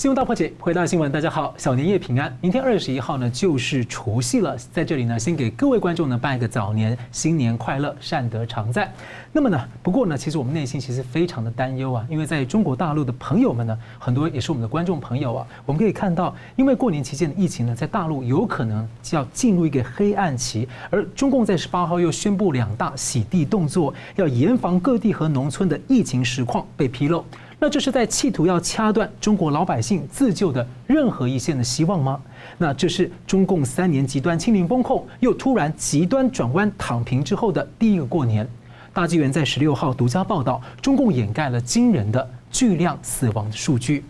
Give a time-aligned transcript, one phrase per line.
[0.00, 2.34] 新闻大破解，回到新闻，大家好，小年夜平安。
[2.40, 8.90] 明天二十一号呢，就是除夕了，在这里呢，先给各位观众呢拜个早年，新年快乐，善德常在。
[9.30, 27.22] 那么呢，不过呢，其实我们内心其实非常的担忧啊，因为在中国大陆的朋友们呢，很多也是我们的观众朋友啊，我们可以看到，因为过年期间的疫情呢，在大陆有可能就要进入一个黑暗期，而中共在十八号又宣布两大洗地动作，要严防各地和农村的疫情实况被披露。
[27.62, 32.18] 那这是在企图要掐断中国老百姓自救的任何一线的希望吗？
[32.56, 38.48] 那这是中共三年极端清零封控，又突然极端转弯躺平之后的第一个过年。
[38.94, 44.02] 大纪元在十六号独家报道，中共掩盖了惊人的巨量死亡数据。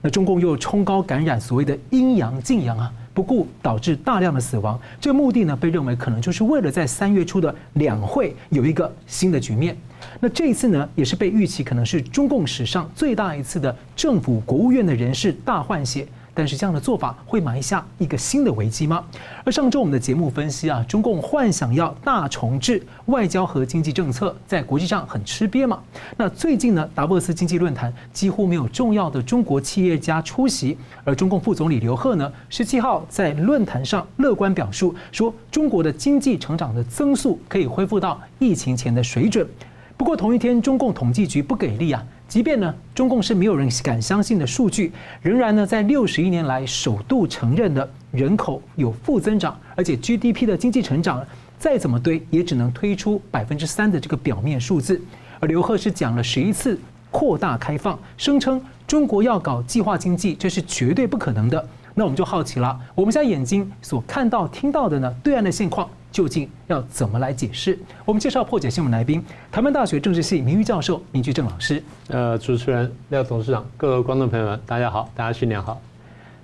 [0.00, 4.78] 那中共又冲高感染所谓的阴阳禁阳啊，不顾导致大量的死亡。
[5.00, 9.74] 这个目的呢，被认为可能就是为了在三月初的两会有一个新的局面。
[10.20, 16.06] 那这一次呢，也是被预期可能是中共史上最大一次的政府国务院的人事大换血。
[16.36, 19.02] 但是这样的做法会埋下一个新的危机吗？
[19.42, 25.82] 而上周我们的节目分析啊，中共幻想要大重置外交和经济政策，在国际上很吃瘪嘛。
[26.18, 39.48] 那最近呢，达沃斯经济论坛几乎没有重要的中国企业家出席，而中共副总理刘鹤呢，十七号在论坛上乐观表述说，中国的经济成长的增速可以恢复到疫情前的水准。
[39.96, 42.04] 不过同一天，中共统计局不给力啊！
[42.28, 51.24] 即便呢，中共是没有人敢相信的数据，仍然呢，在六十一年来首度承认的人口有负增长，而且 GDP 的经济成长
[51.58, 55.00] 再怎么堆，也只能推出百分之三的这个表面数字。
[55.38, 56.78] 而刘鹤是讲了十一次
[57.12, 61.68] 扩大开放，声称中国要搞计划经济，这是绝对不可能的。
[61.94, 65.88] 那我们就好奇了，我们现在眼睛所看到、听到的呢，对岸的现况。
[66.16, 67.78] 究竟要怎么来解释？
[68.06, 69.22] 我们介绍破解新闻来宾，
[69.52, 71.82] 台湾大学政治系名誉教授明居正老师。
[72.08, 75.78] 呃，主持人廖董事长，各位观众朋友们，大家好，大家新年好。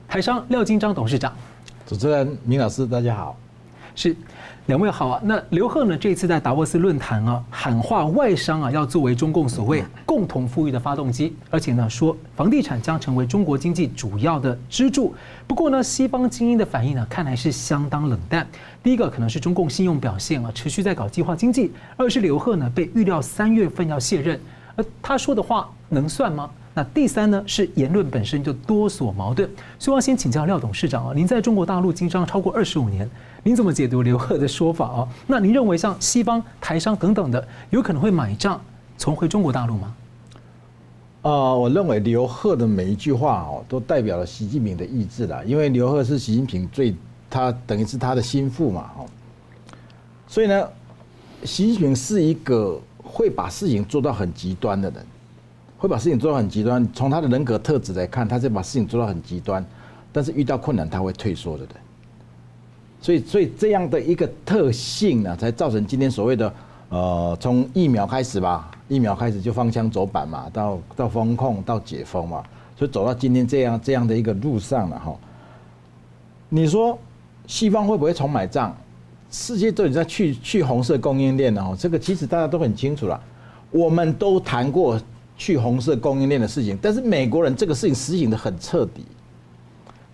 [0.07, 1.33] 台商廖金章董事长，
[1.87, 3.35] 主持人明老师，大家好。
[3.95, 4.15] 是。
[4.67, 5.97] 两位好啊，那刘鹤呢？
[5.97, 15.13] 这一次在达沃斯论坛啊，喊话外商啊，要作为中共所谓共同富裕的发动机，而且呢，说房地产将成为中国经济主要的支柱。
[15.49, 18.47] 不过呢，西方精英的反应呢，看来是相当冷淡。
[18.85, 24.41] 第一个可能是中共信用表现啊，持续在搞计划经济；二是刘鹤呢，被预料三月份要卸任，
[24.77, 26.49] 而他说的话能算吗？
[26.75, 29.47] 那第三呢，是言论本身就多所矛盾，
[29.79, 33.09] 所以我要先请教廖董事长啊，您在中国大陆经商超过二十五年，
[33.43, 35.09] 您怎么解读刘鹤的说法啊？
[35.27, 38.59] 那您认为像西方台商等等的，有可能会买账
[38.97, 39.95] 重回中国大陆吗？
[41.21, 46.97] 呃，我认为刘鹤的每一句话哦，都代表了习近平的意志啦，因为刘鹤是习近平最，
[47.29, 49.05] 他等于是他的心腹嘛，哦，
[50.27, 50.67] 所以呢，
[51.45, 55.07] 习近平是一个会把事情做到很极端的人。
[55.83, 59.67] 会把事情做到很极端，从他的人格特质来看，他是把事情做到很极端，
[60.13, 61.75] 但是遇到困难他会退缩的人。
[63.01, 66.55] 所以，所以这样的一个特性呢，才造成今天所谓的
[66.89, 72.45] 呃，从疫苗开始吧，疫苗开始就放枪走板嘛，到到封控到解封嘛，
[72.79, 75.13] 所以走到今天这样这样的一个路上了哈。
[76.49, 76.97] 你说
[77.49, 78.73] 西方会不会重买账？
[79.33, 83.21] 世界都已经在去去红色供应链了哈，这个其实大家都很清楚了，
[83.73, 84.97] 我们都谈过。
[85.37, 89.05] 去红色供应链的事情，但是美国人这个事情实行的很彻底，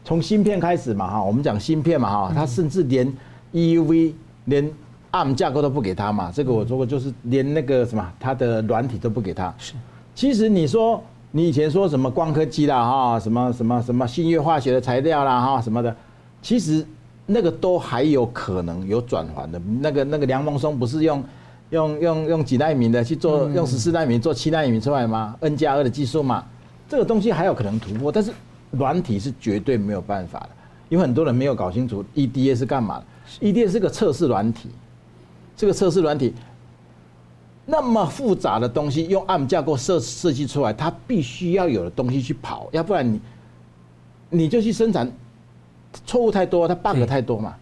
[0.04, 3.12] 从芯片开始嘛哈，我们讲芯片嘛哈，他甚至连
[3.52, 4.12] EUV
[4.46, 4.70] 连
[5.12, 9.52] ARM 架构都不给他嘛，这个我说过，就是连那个什么他的软体都不给他。
[9.58, 9.74] 是，
[10.14, 15.94] 其实你说你以前说什么光刻机啦哈，什么什么什么新月化学的材料啦哈什么的，
[16.40, 16.86] 其实
[17.26, 19.60] 那个都还有可能有转圜的。
[19.80, 21.22] 那个那个梁孟松不是用。
[21.70, 26.44] 用用用几纳米的去做，用十四纳米做七纳米出来吗？N 加二的技术嘛，
[26.88, 28.32] 这个东西还有可能突破，但是
[28.70, 30.48] 软体是绝对没有办法的，
[30.88, 33.04] 因为很多人没有搞清楚 EDA 是干嘛的。
[33.40, 34.70] EDA 是个测试软体，
[35.54, 36.32] 这个测试软体
[37.66, 43.20] 那么复杂的东西，用 ARM 架构设设计出来，它必须要有的东西去跑，要不然你
[44.30, 45.10] 你就去生产，
[46.06, 47.54] 错误太多，它 bug 太多嘛。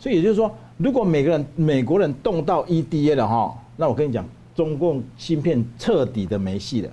[0.00, 0.52] 所以也就是说。
[0.78, 4.22] 如果每个人美国人动到 EDA 了哈，那我跟你讲，
[4.54, 6.90] 中共芯片彻底的没戏了，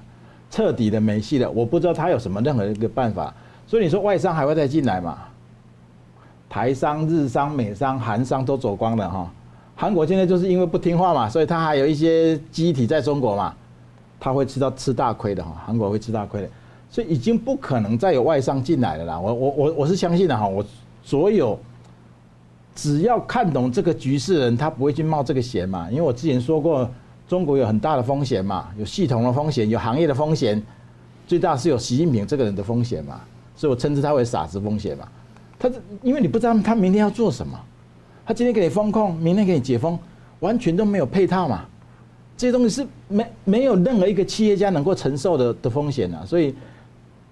[0.50, 1.52] 彻底的没戏了。
[1.52, 3.34] 我不知道他有什么任何一个办法。
[3.68, 5.18] 所以你说外商还会再进来吗？
[6.50, 9.30] 台商、日商、美商、韩商都走光了哈。
[9.76, 13.54] 韩国现在就是因为不听话嘛，所以他还有一些机体在中国嘛，
[14.18, 15.62] 他会吃到吃大亏的哈。
[15.66, 16.50] 韩国会吃大亏的，
[16.90, 19.20] 所以已经不可能再有外商进来了啦。
[19.20, 20.64] 我我我我是相信的哈，我
[21.04, 21.60] 所有。
[22.76, 25.90] 只要看懂这个局势的人，他不会去冒这个险嘛？
[25.92, 26.90] 因为我之前说过，
[27.28, 30.62] 中国有很大的风险嘛，有系统的风险，有行业的风险，
[31.28, 33.22] 最大是有习近平这个人的风险嘛。
[33.56, 35.08] 所以我称之他为傻子风险嘛。
[35.60, 35.72] 他
[36.02, 37.60] 因为你不知道他明天要做什么，
[38.26, 39.98] 他今天给你封控，明天给你解封，
[40.40, 41.66] 完全都没有配套嘛。
[42.36, 46.26] 这些东西是没没有任何一个企业家能够承受的的风险啊。
[46.26, 46.54] 所以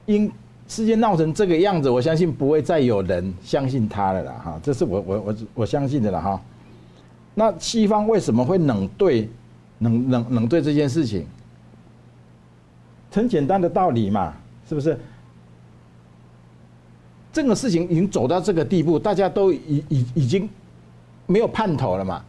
[0.05, 0.31] 因
[0.71, 4.59] 世界闹成这个样子，我相信不会再有人相信他了啦哈。
[4.63, 6.41] 这是我我我我相信的了哈。
[7.35, 9.29] 那西方为什么会冷对
[9.79, 11.27] 冷冷冷对这件事情？
[13.11, 14.33] 很简单的道理嘛，
[14.69, 14.97] 是不是？
[17.33, 20.47] 这个事情已经走到这个地步，大家都已已已经
[21.25, 22.23] 没有盼头了嘛。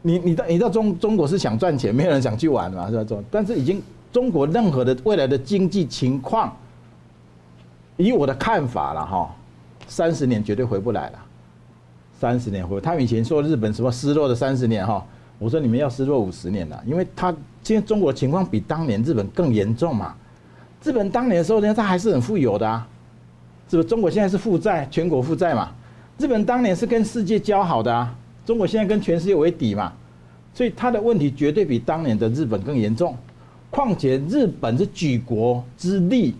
[0.00, 3.22] 你你到你到中中国是想赚钱，没有人想去玩嘛，是吧？
[3.30, 6.56] 但是已经中国任何的未来的经济情况，
[7.96, 9.34] 以我的看法了哈，
[9.86, 11.18] 三十年绝对回不来了。
[12.18, 15.04] 三十年回，他以前说日本什么失落的三十年哈，
[15.38, 20.14] 我说你们要失落五十年了，因为他现在中国情况比当年日本更严重嘛。
[20.82, 22.86] 日本当年的时候呢，他还是很富有的啊。
[23.68, 25.72] 是不是中国现在是负债，全国负债嘛？
[26.18, 28.14] 日本当年是跟世界交好的啊，
[28.44, 29.92] 中国现在跟全世界为敌嘛，
[30.54, 33.16] 所以他的问题绝对比当年的日本更严重。
[33.68, 36.34] 况且日本是举国之力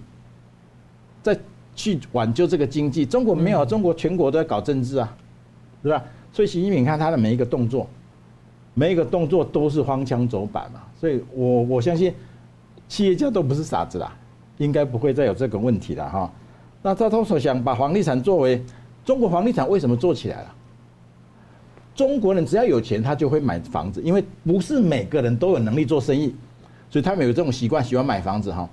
[1.77, 5.17] 去挽救这个经济，中国没有，中国全国都在搞政治啊，
[5.83, 6.03] 是吧？
[6.33, 7.87] 所以习近平看他的每一个动作，
[8.75, 10.83] 每一个动作都是荒腔走板嘛。
[10.99, 12.13] 所以我我相信
[12.89, 14.13] 企业家都不是傻子啦，
[14.59, 16.33] 应该不会再有这个问题了哈。
[16.83, 18.61] 那他他所想把房地产作为
[19.05, 20.55] 中国房地产为什么做起来了？
[21.95, 26.35] 中国人只要有钱，他就会买房子，因为不是每个人都有能力做生意，
[26.91, 28.69] 所以他们有这种习惯，喜欢买房子哈。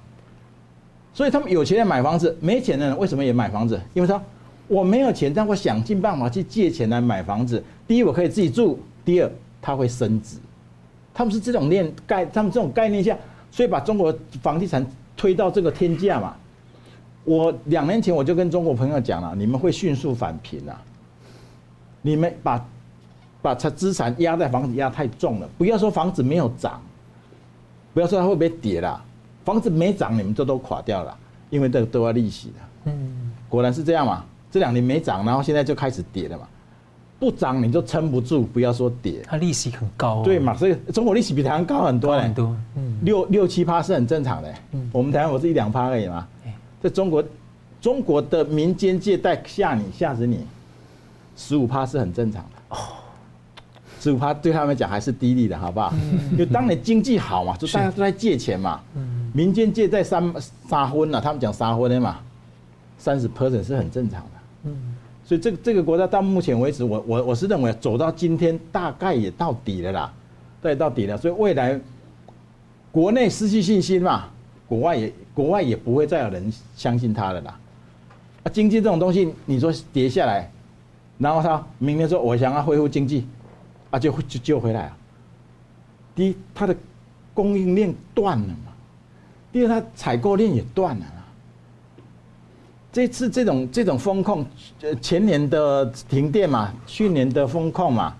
[1.14, 3.80] 所以他们有钱人买房子，没钱的人为什么也买房子？
[3.94, 4.22] 因为说
[4.68, 7.64] 我没有钱，但我想尽办法去借钱来买房子。
[7.88, 9.32] 第一，我可以自己住；第二，
[9.62, 10.38] 它会升值。
[11.14, 13.16] 他们是这种念概，他们这种概念下，
[13.52, 14.84] 所以把中国房地产
[15.16, 16.36] 推到这个天价嘛。
[17.26, 20.82] 我两年前我就跟中国朋友讲了，你们会迅速返贫啊！
[22.02, 22.66] 你们把
[23.42, 26.82] 把它资产压在房子压太重了，不要说房子没有涨，
[27.94, 29.02] 不要说它会不会跌了，
[29.46, 31.18] 房子没涨，你们这都垮掉了，
[31.50, 32.56] 因为这个都要利息的。
[32.86, 34.24] 嗯，果然是这样嘛。
[34.52, 36.48] 这两年没涨，然后现在就开始跌了嘛。
[37.20, 39.24] 不涨你就撑不住，不要说跌。
[39.26, 40.22] 它利息很高。
[40.24, 40.54] 对嘛？
[40.54, 42.56] 所以中国利息比台湾高很多嘞，很多。
[42.76, 44.54] 嗯，六六七趴是很正常的。
[44.74, 46.28] 嗯，我们台湾我是一两趴而已嘛。
[46.84, 47.24] 在中国，
[47.82, 50.46] 中国的民间借贷吓你吓死你，
[51.36, 52.78] 十五趴是很正常的哦。
[54.00, 55.92] 十五趴对他们讲还是低利的，好不好？
[56.34, 58.82] 因为当你经济好嘛，就大家都在借钱嘛。
[59.34, 62.20] 民间借贷三三分了，他们讲三分的嘛，
[62.98, 64.30] 三十 percent 是很正常的。
[64.64, 64.96] 嗯，
[65.26, 70.14] 所以这个这个国家到目前为止，我我我是认为走到今天大概也到底了啦，
[70.62, 71.18] 对，到底了。
[71.18, 71.78] 所以未来
[72.92, 74.30] 国内失去信心嘛。
[74.66, 77.60] 国外也国外也不会再有人相信他了啦。
[78.44, 80.50] 啊，经济这种东西，你说跌下来，
[81.20, 83.28] 然后他明天说我想要恢复经济，
[83.92, 84.98] 啊，就就救回来啊。
[86.16, 86.76] 第一，它的
[87.36, 88.73] 供应链断了嘛；
[89.54, 91.06] 第二，它采购链也断了。
[92.92, 94.46] 这次这种这种风控，
[94.82, 98.16] 呃，前年的停电嘛，去年的风控嘛，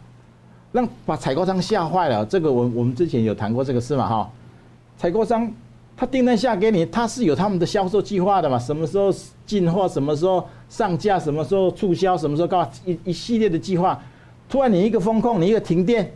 [0.72, 2.24] 让把采购商吓坏了。
[2.26, 4.32] 这个我我们之前有谈过这个事嘛，哈，
[4.98, 5.52] 采购商。
[5.96, 8.58] 他订单下给你，他是有他们的销售计划的嘛？
[8.58, 9.14] 什么时候
[9.46, 14.02] 进货，什么时候上架，什么时候促销，什么时候搞一一系列的计划。
[14.50, 16.12] 突然你一个风控，你一个停电，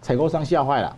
[0.00, 0.96] 采购商吓坏了。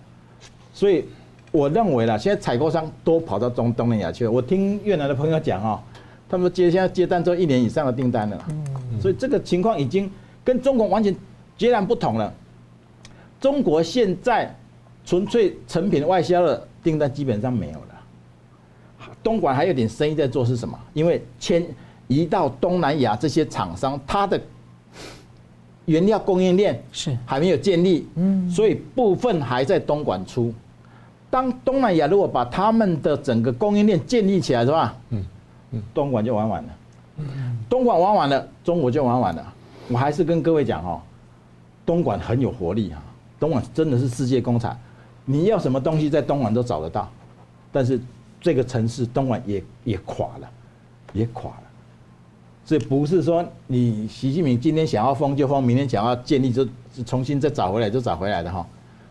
[0.74, 1.06] 所以
[1.50, 4.30] 我认为啦，现在采购商都跑到中东南亚去了。
[4.30, 5.80] 我听越南的朋友讲哦，
[6.28, 8.44] 他们接现在接单做一年以上的订单了。
[9.00, 10.10] 所以这个情况已经
[10.44, 11.14] 跟中国完全
[11.56, 12.32] 截然不同了。
[13.40, 14.54] 中国现在
[15.04, 19.08] 纯粹成品外销的订单基本上没有了。
[19.22, 20.78] 东莞还有点生意在做是什么？
[20.92, 21.64] 因为迁
[22.08, 24.40] 移到东南亚这些厂商，它的
[25.86, 30.52] 原料供应链是还没有建立，嗯，所以部分还在东莞出。
[31.30, 35.24] 当东南亚如果把他们的整个供应链建立起来的话，嗯
[35.72, 36.68] 嗯，东莞就玩完了，
[37.68, 39.54] 东莞玩完了，中国就玩完了。
[39.88, 41.00] 我还是跟各位讲哦，
[41.84, 43.02] 东莞很有活力啊，
[43.38, 44.76] 东莞真的是世界工厂，
[45.24, 47.08] 你要什么东西在东莞都找得到，
[47.72, 48.00] 但是。
[48.40, 50.48] 这个城市东莞也也垮了，
[51.12, 51.62] 也垮了，
[52.64, 56.64] 所以不是说你习近平今天想要封就封，明天想要建立就
[57.04, 58.64] 重新再找回来就找回来的哈，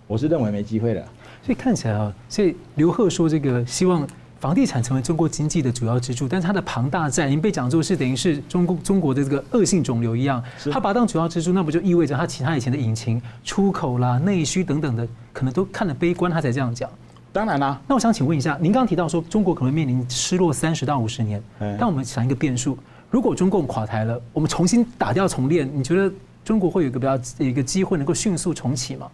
[0.08, 1.04] 我是认为没机会了。
[1.48, 4.06] 所以看起来啊，所以刘鹤说这个希望
[4.38, 16.90] 房地产成为中国经济的主要支柱，但是它的庞大债已经被讲作是等于是中国中国的这个恶性肿瘤一样，它把它当主要支柱，那不就意味着它其他以前的引擎、出口啦、内需等等的，可能都看得悲观，他才这样讲。
[17.32, 21.42] 当然啦，那我想请问一下，您刚刚提到说中国可能面临失落三十到五十年，
[21.80, 22.78] 但我们想一个变数，
[23.10, 26.14] 如果中共垮台了，我们重新打掉重练，你觉得
[26.44, 29.10] 中国会有一个比较一个机会能够迅速重启吗？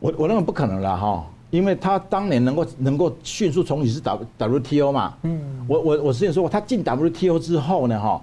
[0.00, 4.26] 我我认为不可能了哈，因为他当年能够能够迅速重启是 W
[4.58, 5.14] WTO 嘛。
[5.22, 5.64] 嗯。
[5.68, 8.20] 我我我之前说过，他进 WTO 之后呢，哈，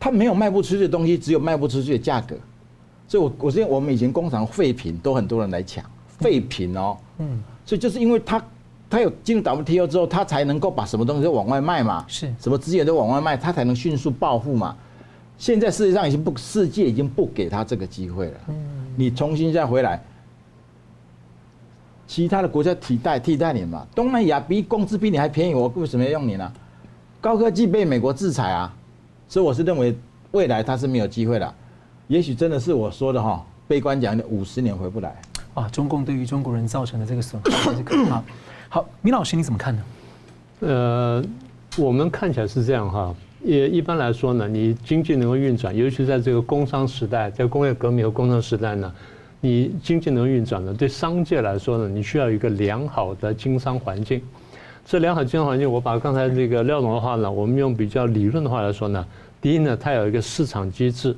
[0.00, 2.34] 他没有卖不出去的东西，只有卖不出去的价格。
[3.06, 6.96] 所以我我之前我们以前工厂废品都很多人来抢废品哦。
[7.18, 7.42] 嗯。
[7.64, 8.42] 所以就是因为他。
[8.88, 14.76] 他有进入 WTO 之后，他才能够把什么东西都往外卖嘛，是什么资源都往外卖，他才能迅速暴富嘛。
[15.36, 18.38] 现在世界上已经不，世界已经不给他这个机会了。
[18.46, 18.54] 嗯
[18.94, 20.00] 你重新再回来，
[22.06, 23.86] 其他的国家替代替代你嘛。
[23.94, 26.52] 东南亚比工资比你还便宜，我为什么要用你呢？
[27.20, 28.72] 高科技被美国制裁啊，
[29.28, 29.96] 所以我是认为
[30.32, 31.54] 未来它是没有机会的。
[32.06, 35.16] 也许真的是我说的哈，悲观讲的五十年回不来。
[35.54, 38.22] 啊，中共对于中国人造成的这个损害是可怕。
[38.68, 39.82] 好，米老师你怎么看呢？
[40.60, 41.24] 呃，
[41.78, 48.92] 我们看起来是这样哈，也一般来说呢，你经济能够运转，尤其在这个工商时代，在工业革命和工商时代呢，
[49.40, 54.20] 你经济能运转呢，对商界来说呢，你需要一个良好的经商环境。
[54.84, 59.04] 这良好经商环境，我把刚才这个廖总的话呢，我们用比较理论的话来说呢，
[59.40, 61.16] 第一呢，它有一个市场机制，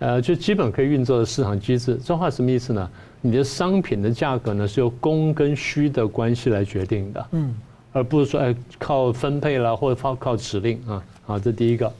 [0.00, 1.98] 呃，就基本可以运作的市场机制。
[2.04, 2.90] 这话什么意思呢？
[3.22, 7.54] 你的商品的价格呢，是由供跟需的关系来决定的，嗯，
[7.92, 11.92] 而不是说哎靠分配了，或者靠靠指令啊，好，这第一个。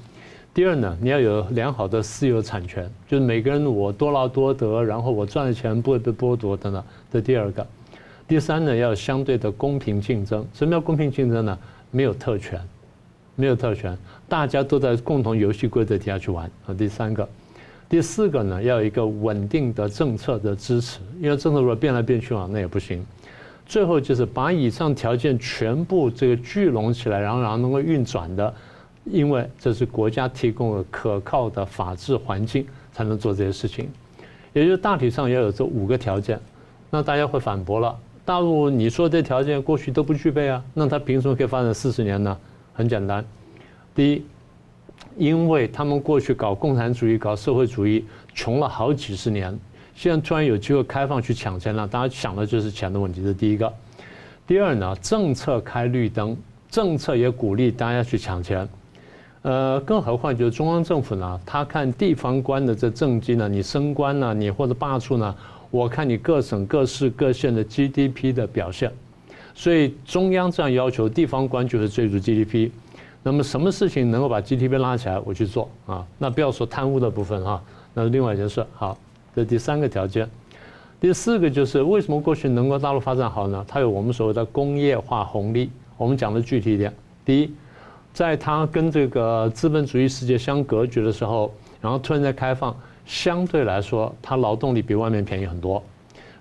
[0.53, 6.83] 第二呢，你要有良好的私有产权，就是每个人我多劳多得，然后我赚的钱不会被剥夺等等。
[7.13, 7.67] 这第二个。
[8.27, 10.45] 第三呢，要相对的公平竞争。
[10.53, 11.59] 什么叫公平竞争呢？
[11.93, 12.61] 没有特权，
[13.37, 13.97] 没有特权，
[14.29, 16.75] 大家都在共同游戏规则底下去玩啊。
[16.75, 17.29] 第三个。
[17.89, 23.05] 第四个呢，要有一个稳定的政策的支持，因为政策如果变来变去啊，那也不行。
[23.67, 28.53] 最后就是把以上条件全部这个聚拢起来，然后然后能够运转的，
[29.05, 33.89] 因为这是国家提供了可靠的法治环境，才能做这些事情。
[34.53, 36.39] 也就大体上要有这五个条件。
[36.91, 42.37] 那大家会反驳了，大陆你说这条件过去都不具备啊，那他凭什么可以发展四十年呢？
[42.73, 43.25] 很简单，
[43.95, 44.25] 第一。
[45.17, 48.05] 因为他们过去搞共产主义、搞社会主义，
[48.35, 49.59] 穷了好几十年，
[49.95, 53.23] 现在突然有机会开放去抢钱了，大家想的就是钱的问题。
[53.23, 53.73] 这第一个。
[54.47, 56.37] 第二呢，政策开绿灯，
[56.71, 58.69] 政策也鼓励大家去抢钱。
[59.43, 65.35] 呃，更何况就是中央政府呢，他看地方官的这政绩呢，你升官呢，你或者罢黜呢，
[65.71, 68.93] 我看你各省各市各县的 GDP 的表现，
[69.55, 72.71] 所以中央这样要求，地方官就是追逐 GDP。
[73.23, 76.07] 那么什么事情能够把 GDP 拉起来，我去做啊？
[76.19, 77.63] 那不要说贪污的部分哈，
[77.95, 78.65] 那是另外一件事。
[78.75, 78.97] 好，
[79.35, 80.29] 这第三个条件。
[81.01, 83.65] 第四个就是为什么过去能够大陆发展好呢？
[83.67, 85.71] 它有我们所谓的工业化红利。
[85.97, 86.93] 我们讲的具体一点，
[87.25, 87.55] 第一，
[88.13, 92.77] 在它跟这个资本主义世界相隔绝的时候，然后突然在开放，
[93.07, 95.83] 相对来说，它劳动力比外面便宜很多。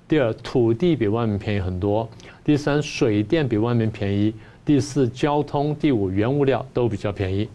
[0.07, 2.09] 第二，土地比外面便宜很多。
[2.43, 4.33] 第三，水电比外面便宜。
[4.65, 7.47] 第四，交通；第五，原物料都比较便宜。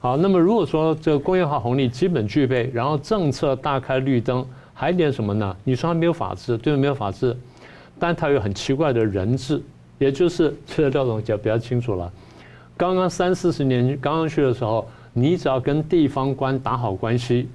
[0.00, 4.44] 好，那么如果说这个工业化红利基本具备，然后政策大开绿灯，
[4.74, 5.56] 还点什么呢？
[5.62, 7.36] 你说它没有法治，对，没有法治，
[7.98, 9.62] 但它有很奇怪的人治，
[9.98, 12.12] 也就是这个廖总讲比较清楚了。
[12.82, 17.48] 刚刚三四十年刚刚去的时候，你只要跟地方官打好关系。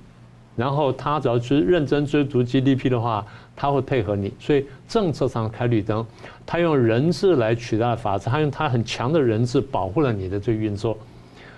[0.56, 4.34] 然后他只要去认真追逐 GDP 的话，他会配合你。
[4.40, 6.06] 所以政策上开绿灯，
[6.46, 10.98] 他用人治来取代法治，他用他很强的人治保护了你的这运作。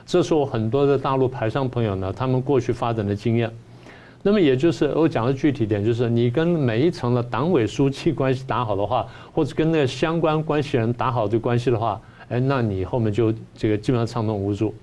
[0.03, 3.51] 这是我很多的大陆台商朋友呢，他们过去发展的经验。
[4.23, 14.73] 那么也就是我讲的具体点，就是你跟每一层的党委书记关系打好的话，或者跟那个相关关系人打好这关系的话，哎，那你后面就这个基本上畅通无阻。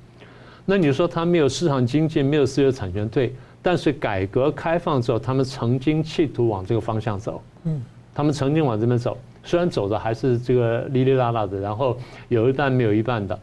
[0.64, 3.32] 那你说他没有市场经济，没有私有产权，对？
[3.62, 7.82] 但是改革开放之后，他们曾经企图往这个方向走，嗯，
[8.14, 11.96] 他们曾经往这边走，虽然走的还是这个哩哩啦啦的，然后
[12.28, 13.36] 有一半没有一半的，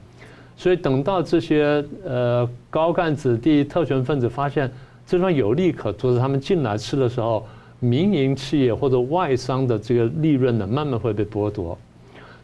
[0.56, 4.72] 所以等到这些呃高干子弟、特权分子发现
[5.06, 7.46] 这方有利可图，他们进来吃的时候，
[7.80, 11.78] 民营企业或者外商的这个利润呢，慢慢会被剥夺。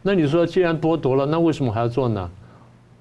[0.02, 2.30] 那你说，既然剥夺了，那为什么还要做呢？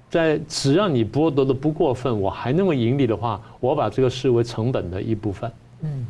[0.09, 5.51] 在只要你剥夺的不过分，我还那么盈利的话，我把这个视为成本的一部分。
[5.81, 6.05] 嗯，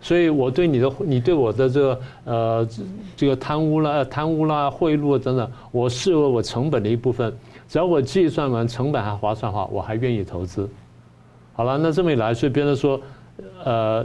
[0.00, 2.68] 所以我对你的，你对我的这个呃
[3.16, 7.32] 这个贪污啦、贪污啦、贿赂等等，我视为我成本的一部分。
[7.68, 10.68] 只要我计算完成本还划算的话，我还愿意投资。
[11.54, 13.00] 好了，那这么一来，所以别人说，
[13.64, 14.04] 呃，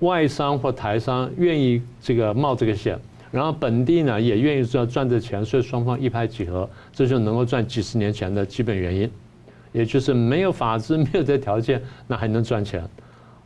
[0.00, 2.98] 外商或台商愿意这个冒这个险。
[3.32, 9.10] 然后本地呢也愿意赚赚这钱，所以双方一拍即合，这就能够赚几十年钱的基本原因。
[9.72, 12.86] 也就是没有法治、没有这条件，那还能赚钱。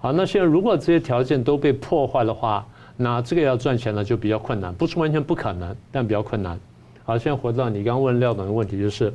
[0.00, 2.66] 好，那现在如果这些条件都被破坏的话，
[2.96, 6.58] 那这个要赚钱呢就比较困难，不是完全不可能，但比较困难。
[7.04, 9.14] 好，现在回到你刚问廖总的问题，就是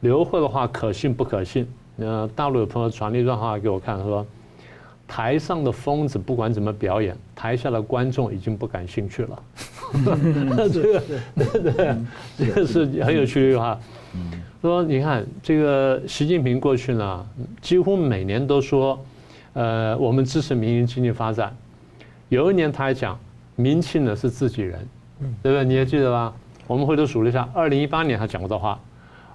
[0.00, 1.68] 留后的话可信不可信？
[1.98, 4.26] 呃，大陆有朋友传了一段话给我看，说
[5.10, 9.42] 台上的疯子不管怎么表演，台下的观众已经不感兴趣了。
[10.72, 11.02] 这个
[11.34, 11.96] 对对，
[12.38, 13.76] 这个是很有趣的一句话。
[14.62, 17.26] 说你看这个习近平过去呢，
[17.60, 18.96] 几乎每年都说。
[19.52, 21.52] 呃，我们支持民营经济发展。
[22.28, 23.18] 有一年他还讲，
[23.56, 24.78] 民企呢是自己人，
[25.42, 25.64] 对不对？
[25.64, 26.32] 你还记得吧？
[26.68, 28.80] 我们回头数了一下，二零一八年他讲过的话，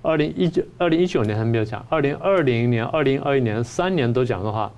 [0.02, 4.72] 二零一九、二零一九年还没有讲，二零二零年、二零二一年三年都讲的话，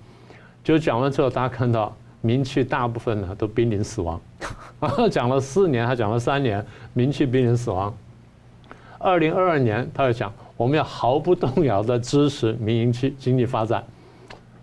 [0.68, 4.20] 就讲完之后，大家看到民企大部分呢都濒临死亡。
[5.10, 6.62] 讲了四年，还讲了三年，
[6.94, 7.96] 民企濒临死亡。
[9.00, 13.82] 二零二二年他又讲，我们要毫不动摇的支持民营经经济发展。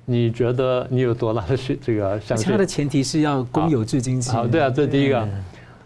[0.05, 2.53] 你觉得你有多大的这个相信？
[2.53, 4.31] 它的前提是要公有制经济。
[4.31, 5.27] 好，对啊，这是第一个。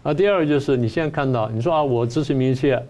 [0.03, 2.85] 啊，第二个就是你现在看到，你说啊，我支持民营企业，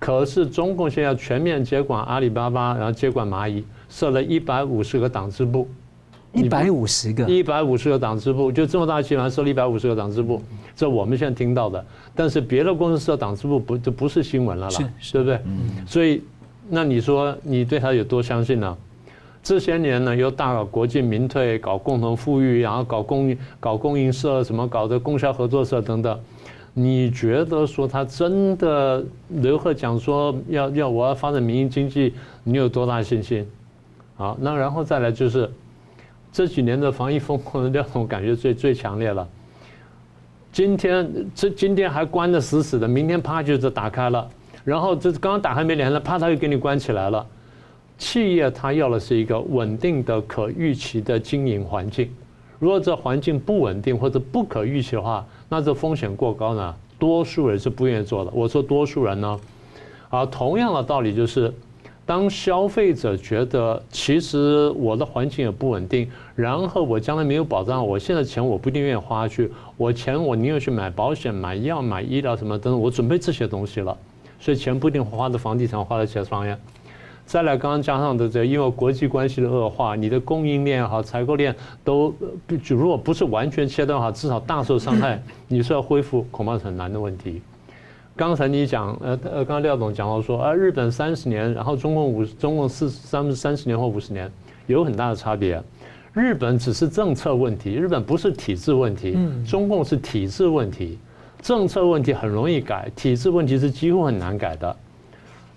[0.00, 5.68] 可是中共现在要全面接管阿里巴巴，然后接管蚂蚁，设了一百五十个党支部。
[6.32, 7.24] 一百五十个。
[7.26, 10.40] 一百五十个党支部，就这么大集团设了一百五十个党支部，
[10.74, 11.84] 这我们现在听到的。
[12.14, 15.40] 但是别的公司设党支部不就不是新闻了啦，是，对不对？
[15.44, 15.86] 嗯。
[15.86, 16.22] 所以，
[16.68, 18.76] 那你说你对他有多相信呢？
[19.42, 26.18] 这些年呢，又大搞国进民退，搞共同富裕，然后搞供搞供应社，什么搞的供销合作社等等。
[26.74, 33.46] 你觉得说他真的刘鹤讲说要要我要发展民营经济，你有多大信心？
[34.14, 35.50] 好，那然后再来就是
[36.32, 39.28] 这几年的防疫风控的那种感觉最最强烈了。
[40.50, 44.28] 今天这今天还关得死死的，明天啪就是打开了，
[44.64, 47.26] 然后这刚刚打开没两天，啪他又给你关起来了。
[47.98, 52.10] 企业它要的是一个稳定的、可预期的经营环境。
[52.58, 56.74] 如果这环境不稳定或者不可预期的话，那这风险过高呢？
[56.98, 58.30] 多数人是不愿意做的。
[58.34, 59.40] 我说多数人呢，
[60.08, 61.52] 啊，同样的道理就是，
[62.04, 73.96] 当消费者觉得其实我的环境也不稳定，然后我将来没有保障，我现在钱我不一定愿意花去，我钱我宁愿去买保险、买药、买医疗什么等等，我准备这些东西了，
[74.40, 76.58] 所以钱不一定花在房地产、花在其他方面。
[77.24, 82.12] 再来，刚刚加上的这，因为国际关系的恶化，你的供应链也好，采购链都，
[82.68, 85.22] 如果不是完全切断的话，至少大受伤害。
[85.46, 87.40] 你说要恢复，恐怕是很难的问题。
[88.14, 94.30] 刚才你讲，呃呃，刚刚廖总讲到说，啊，日本三十年，然后中共五，中共四三三十年或五十年，
[94.66, 95.62] 有很大的差别。
[96.12, 100.98] 日本只是政策问题，日本不是体制问题，中共是体制问题。
[101.40, 104.76] 政策问题很容易改，体制问题是几乎很难改的。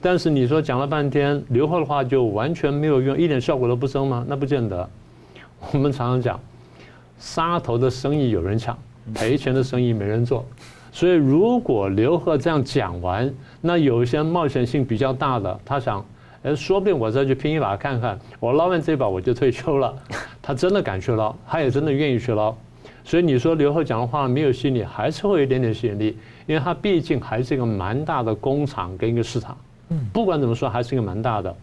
[0.02, 4.26] 但是你说讲了半天，留后的话就完全没有用，一点效果都不生吗？
[4.28, 4.90] 那不见得。
[5.74, 6.40] 我们常常讲，
[7.20, 8.78] 杀头的生意有人抢，
[9.14, 10.46] 赔钱的生意没人做。
[10.96, 13.30] 所以如果刘贺这样讲完，
[13.60, 16.06] 那有一些冒险性比较大的，他想，
[16.42, 19.94] 哎，说不定我再去拼一把看看，我捞完这把我就退休了。
[20.42, 22.56] 他真的敢去捞，他也真的愿意去捞。
[23.04, 29.58] 所以你说刘贺讲的话没有吸引力，还是会有一点点吸引力，因为他毕竟还是一个蛮大的工厂跟一个市场。
[29.90, 31.54] 嗯不管怎么说，还是一个蛮大的。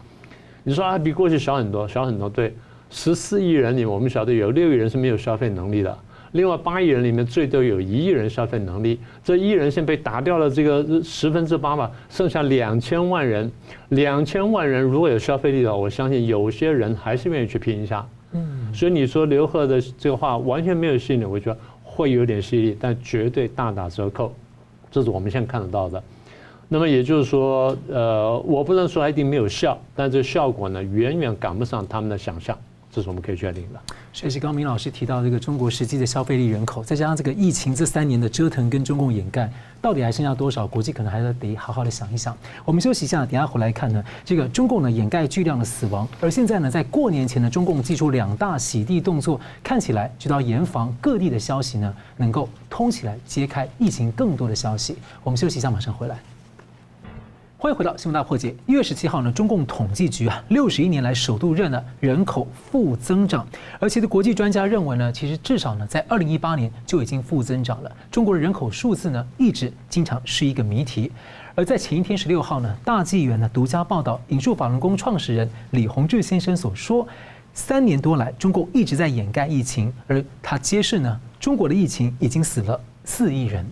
[0.62, 2.28] 你说啊，比过去小很多，小很多。
[2.28, 2.54] 对，
[2.90, 5.98] 十四亿人里，我们晓得有六亿人是没有消费能力的。
[6.32, 8.98] 另外八亿人里面，最多有一亿人消费能力。
[9.22, 13.50] 这一亿人现在被打掉了这个十分之八嘛，剩下两千万人。
[13.90, 18.06] 两千万人如果有消费力的话，我相信有些人还是愿意去拼一下。
[18.32, 18.72] 嗯。
[18.72, 24.34] 所以你说刘贺的这个话完全没有吸引力，我觉得会有点吸引力，但绝对大打折扣。
[24.90, 26.02] 这是我们现在看得到的。
[26.68, 32.58] 那么也就是说，呃，我不能说一定没有效，但这个效果呢，远远赶不上他们的想象，
[32.94, 33.80] 这是我们可以确定的。
[34.12, 39.50] 所以，刚刚明老师提到这个中国实际的消费力人口，再加上这个疫情这三年的折腾跟中共掩盖，
[39.80, 40.66] 到底还剩下多少？
[40.66, 42.36] 国际可能还是得好好的想一想。
[42.66, 54.96] 我们休息一下，等下回来看呢，这个中共呢掩盖巨量的死亡，而现在呢，在过年前呢，中共祭出两大洗地动作，看起来就要严防各地的消息呢能够通起来，揭开疫情更多的消息。
[55.24, 56.18] 我们休息一下，马上回来。
[57.62, 58.52] 欢迎回到新闻大破解。
[58.66, 63.46] 一月十七号呢，中共统计局啊，六十一年来首度认了人口负增长，
[63.78, 67.92] 而且的国际专家认为呢，其实至少呢，在二零一八年就已经负增长了。
[68.10, 71.12] 中国的人口数字呢，一直经常是一个谜题。
[71.54, 77.06] 而在前一天十六号呢，大纪元呢独家报道，引述法轮功创始人李洪志先生所说，
[77.54, 83.64] 三年多来，中共一直在掩盖疫情，而他揭示呢，中国的疫情已经死了四亿人。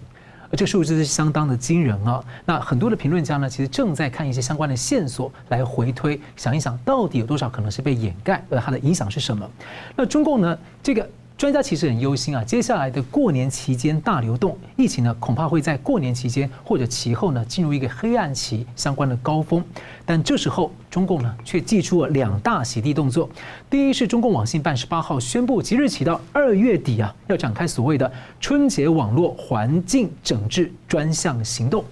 [0.50, 2.22] 而这个数字是相当的惊人啊。
[2.44, 9.48] 那很多的评论家呢，其实正在看一些相关的线索来回推，想一想到底有多少可能是被掩盖，而它的影响是什么？
[9.96, 11.08] 那中共呢，这个。
[11.40, 19.64] 专家其实很忧心啊，接下来的过年期间大流动，疫情呢恐怕会在过年期间或者其后呢进入一个黑暗期相关的高峰。
[20.04, 23.26] 但这时候中共呢却祭出了两大洗地动作，
[23.70, 31.82] 第一是中共网信办十八号宣布，即日起到二月底啊要展开所谓的春节网络环境整治专项行动，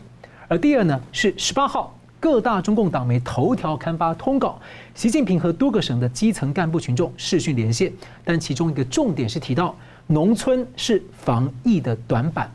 [0.46, 1.97] 而第二呢是十八号。
[2.20, 4.60] 各大中共党媒头条刊发通稿，
[4.94, 7.92] 习近平和多个省的基层干部群众视讯连线，
[8.24, 9.74] 但其中一个重点是提到
[10.08, 12.50] 农村是防疫的短板。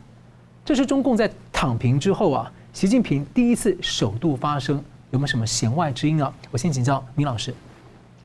[0.64, 4.76] 这是中共在躺平之后啊，习近平第一次首度发声，
[5.10, 6.32] 有没有什么弦外之音啊？
[6.50, 7.54] 我先请教明老师。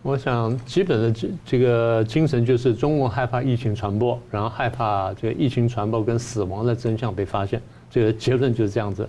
[0.01, 9.07] 我想基本的这这个精神就是中共害怕疫情传播，然后害怕这个疫情传播跟死亡的真相被发现，这个结论就是这样子。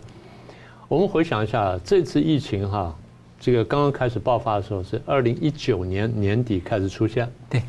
[0.90, 2.92] 我们回想一下，这次疫情哈，
[3.38, 7.62] 这个刚刚开始爆发的时候是二零一九年年底开始出现，对，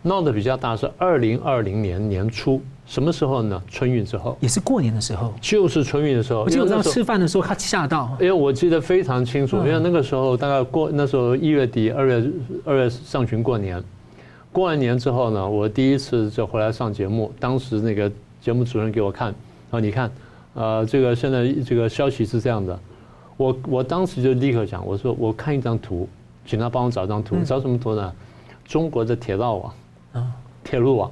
[0.00, 3.62] 闹得比较大是二零二零年年初，什么时候呢？
[3.68, 6.44] 春运之后，也是过年的时候，就是春运的时候。
[6.44, 12.24] 我记得吃饭的时候，他吓到，因为我记得非常清楚，因为那个时候大概过那时候一月底二月
[12.64, 13.84] 二月上旬过年，
[14.50, 19.34] 过完年之后呢，我第一次就回来上节目，当时那个节目主任给我看，然
[19.72, 20.10] 后，你看。
[20.54, 22.78] 呃，这个现在这个消息是这样的，
[23.38, 26.06] 我我当时就立刻讲，我说我看一张图，
[26.44, 28.12] 请他帮我找张图，找什么图呢？
[28.64, 29.74] 中国的铁道网，
[30.12, 31.10] 啊，铁路网，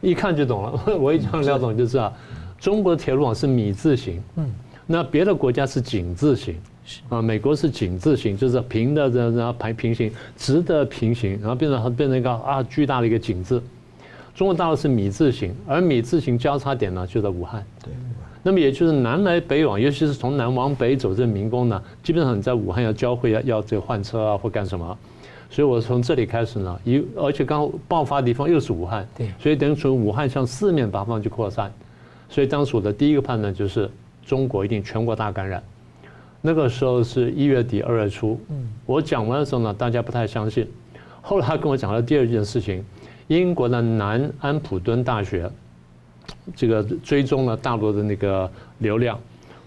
[0.00, 0.80] 一看就懂了。
[0.98, 2.12] 我一讲廖总就知道，
[2.58, 4.48] 中国的铁路网是米字形，嗯，
[4.86, 6.56] 那别的国家是井字形，
[7.08, 13.60] 啊，美国是井字形，就是平的，然后排平行，直的平行，然后变成变成一个啊巨大的一个井字。
[14.34, 17.64] 中国大陆是米字形，而米字形交叉点呢就在武汉。
[17.82, 17.92] 对。
[18.46, 24.96] 那么也就是南来北往，尤其是从南往北走，这民工呢，基本上你在武汉要交汇要要这个换车啊或干什么，
[25.50, 31.72] 所以我从这里开始呢，一而且刚爆发的地方又是武汉，对，所以等于从武汉向四面八方去扩散，
[32.28, 33.90] 所以当时我的第一个判断就是
[34.24, 35.60] 中国一定全国大感染，
[36.40, 40.64] 那个时候是一月底二月初，嗯，我讲完的时候呢，大家不太相信，
[41.20, 42.84] 后来他跟我讲了第二件事情，
[43.26, 45.50] 英国的南安普敦大学。
[46.54, 49.18] 这个追踪了大陆的那个流量，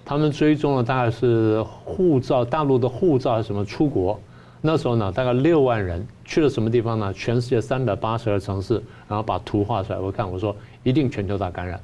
[0.05, 4.19] 他们追踪了大概是护照，大陆的护照还是什么出国，
[4.61, 7.13] 那时候呢，大概六万人去了什么地方呢？
[7.13, 11.79] 全世界三百八十二城市，然后把图画出来，我看我说一定全球大感染，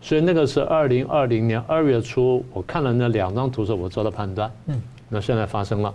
[0.00, 5.94] 所以那个是二零二零年二月初，我看了那两张图时候，我做的判断，嗯，那现在发生了，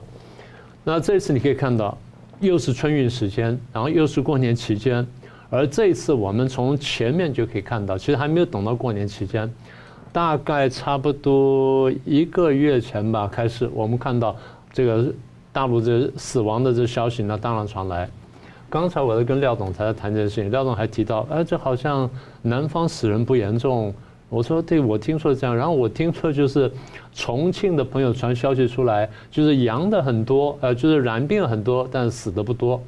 [0.83, 1.97] 那这次你可以看到，
[2.39, 5.05] 又是春运时间，然后又是过年期间。
[5.55, 9.49] 而这一次，我们从前面就可以看到，其实还没有等到过年期间，
[10.11, 14.35] 大概差不多一个月前吧，开始我们看到
[14.73, 15.05] 这个
[15.53, 18.09] 大陆这死亡的这消息呢，当然传来。
[18.69, 22.09] 刚才我在跟廖总才在谈这件事情，廖总还提到，哎，这好像
[22.41, 23.93] 南方死人不严重。
[24.27, 25.55] 我说对，我听说是这样。
[25.55, 26.69] 然后我听说就是
[27.13, 32.81] 重庆的朋友传消息出来，就是阳的很多，呃，就是染病很多，但是死的不多。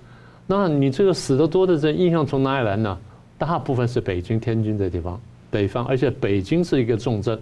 [0.50, 2.98] 那你这个死的多的人印象从哪里来呢？
[3.38, 5.20] 大部分是北京、天津这地方，
[5.52, 7.38] 北方，而且北京是一个重镇，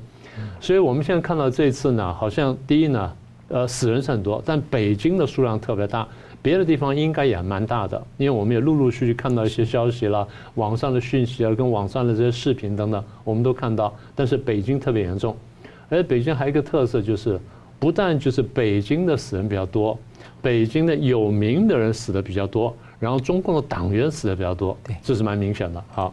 [0.59, 3.13] 所以我们现在看到这次呢，好像第一呢，
[3.47, 6.05] 呃，死人是很多，但北京的数量特别大，
[6.41, 15.37] 别的地方应该也蛮大的，因为我们也陆陆续续看到一些消息了，网上的讯息啊，跟网上的这些视频等等，我们都看到，但是北京特别严重，
[15.89, 17.39] 而北京还有一个特色就是，
[17.79, 19.97] 不但就是北京的死人比较多，
[20.41, 22.75] 北京的有名的人死的比较多。
[23.05, 25.83] 然后中共的党员死的比较多，对，这是蛮明显的。
[25.93, 26.11] 好，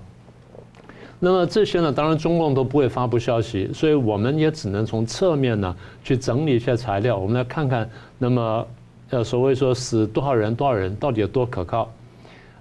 [1.19, 5.75] 那么这些呢，当然中共都不会发布消息，所以我们也只能从侧面呢
[6.05, 8.67] 去整理一些材料，我们来看看，那么
[9.09, 11.91] 呃，所谓说死多少人，多少人到底有多可靠？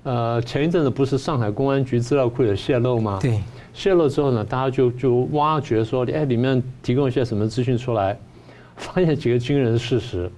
[0.04, 3.20] 呃，前一阵子不是上海公安局资料库有泄露吗？
[3.22, 3.38] 对，
[3.74, 8.18] 泄露之后呢，大家就就挖掘说，哎，里面提供一些什么资讯出来，
[8.78, 10.32] 发现几个惊人的事实，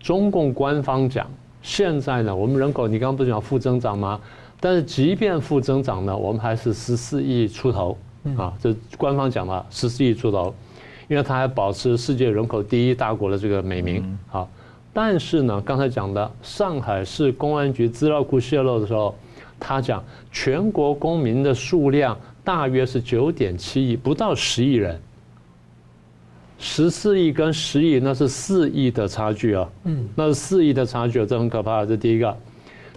[0.00, 1.30] 中共官方讲。
[1.60, 4.20] 现在呢，我们人口你刚刚不是讲负增长吗？
[4.60, 7.96] 但是即便负增长呢，我们还是十四亿出头
[8.36, 10.54] 啊，这官方讲了十四亿出头，
[11.08, 14.46] 因为它还保持世界人口第一大国的这个美名啊。
[14.92, 19.14] 但是呢，刚才讲的上海市公安局资料库泄露的时候，
[19.60, 25.00] 他讲全国公民的数量大约是九点七亿，不到十亿人。
[26.58, 29.68] 十四亿跟十亿，那是四亿的差距啊！
[29.84, 31.86] 嗯，那是四亿的差距，这很可怕。
[31.86, 32.36] 这第一个。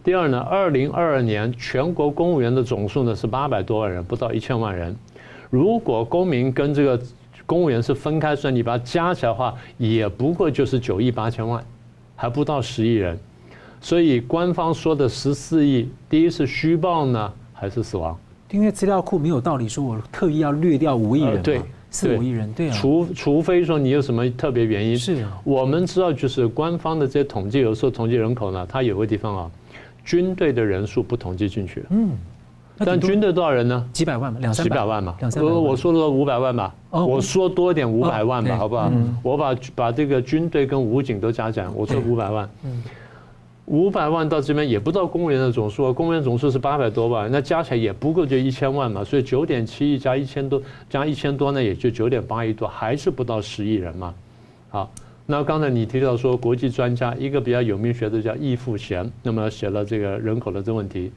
[0.04, 4.96] 第二呢，二零二二年全国公务员的总数呢是八百多万人，不到一千万人。
[5.52, 7.00] 如果公民跟这个
[7.46, 11.64] 公务员是分开算，你把它加起来的话，也不过就是九亿八千万，
[12.16, 13.20] 还不到十亿人。
[13.80, 18.18] 所以官方说的十四亿，第一是虚报呢，还是死亡？
[18.50, 22.74] 因为资料库没有道理说我特意要略掉五亿人，对，四五亿人，对啊。
[22.74, 24.98] 除除非说你有什么特别原因。
[24.98, 25.40] 是啊。
[25.44, 29.52] 我们知道，就是官方的这些统计，有时候统计人口呢，它有个地方啊，
[30.04, 31.84] 军队的人数不统计进去。
[31.92, 32.12] 嗯。
[32.84, 33.88] 但军队多少人呢？
[33.94, 35.16] 几百万嘛，两三百几百万嘛。
[35.20, 35.56] 两三百万。
[35.56, 36.74] 我我说了五百万吧。
[36.90, 37.06] 哦。
[37.06, 38.90] 我说多点五百万吧，好不好？
[38.92, 39.16] 嗯。
[39.22, 42.50] 我把把这个军队跟武警都加起来，我说五百万。
[42.64, 42.82] 嗯。
[43.72, 54.14] 五百万到这边也不到公务员的总数，公务员总数是八百多万，那加起来也不够就一千万嘛，所以九点七亿加一千多，加一千多呢，也就九点八亿多，还是不到十亿人嘛。
[54.68, 54.92] 好，
[55.26, 61.10] 那刚才你提到说国际专家一个比较有名学者叫易富贤，那么写了这个人口的这问题，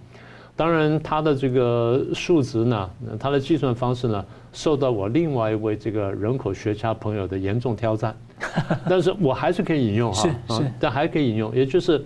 [0.54, 2.88] 当然他的这个数值呢，
[3.18, 8.16] 他的计算方式呢，受到我另外一位这个人口学家朋友的严重挑战，
[8.88, 12.00] 但是我还是可以引用哈，是是，但还可以引用，也就是。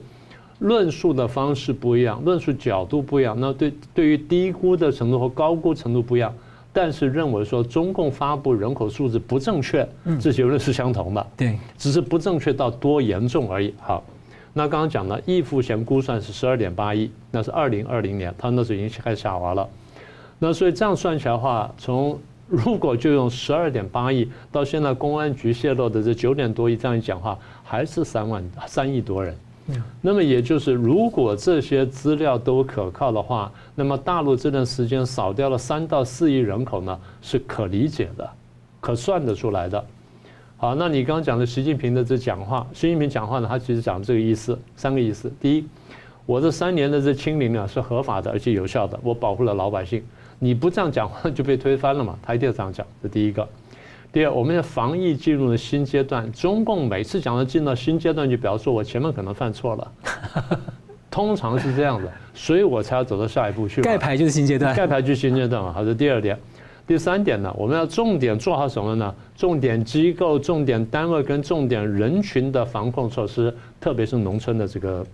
[0.59, 6.35] 论述的方式不一样，论述角度不一样，那对对于低估的程度和高估程度不一样，
[6.73, 9.89] 但是认为说中共发布人口数字不正确，
[10.21, 13.73] 这结论是相同的，对，只是不正确到多严重而已。
[13.81, 14.03] 好，
[14.53, 19.69] 那刚刚讲了，易富贤估算是十二点八亿，那是二零二零年，他那时候已经开始下滑了，
[20.41, 22.19] 那所以这样算起来的话，从
[22.49, 29.37] 如果就用十二点八亿到现在公安局泄露的这九点多亿这样一讲话，还是三万三亿多人。
[30.01, 38.29] 那么也就是，如果这些资料都可靠的话，那么大陆这段时间少掉了三到四亿人口呢，是可理解的，
[38.81, 39.85] 可算得出来的。
[40.57, 45.31] 好，那你刚刚讲的习近平的这讲话，习近平讲话呢，他其实讲这个意思，三个意思。
[45.41, 45.67] 第一，
[46.25, 50.03] 我这三年的这清零啊是合法的，而且有效的，我保护了老百姓。
[50.39, 53.47] 你不这样讲话就被推翻了嘛，他一定要这样讲，这第一个。
[54.11, 56.31] 第二，我们的防疫进入了新阶段。
[56.33, 59.93] 中共每次讲到进到新阶段，就表示说我前面可能犯错了，
[61.11, 63.83] 通常是这样的，所以我才要走到下一步去。
[63.83, 65.73] 盖牌就是新阶段，盖牌就是新阶段嘛。
[65.73, 66.39] 好，这第二点。
[66.87, 69.15] 第三点呢，我们要重点做好什么呢？
[69.37, 75.07] 重点机构、重点单位跟重点人群的防控措施，特别是农村的这个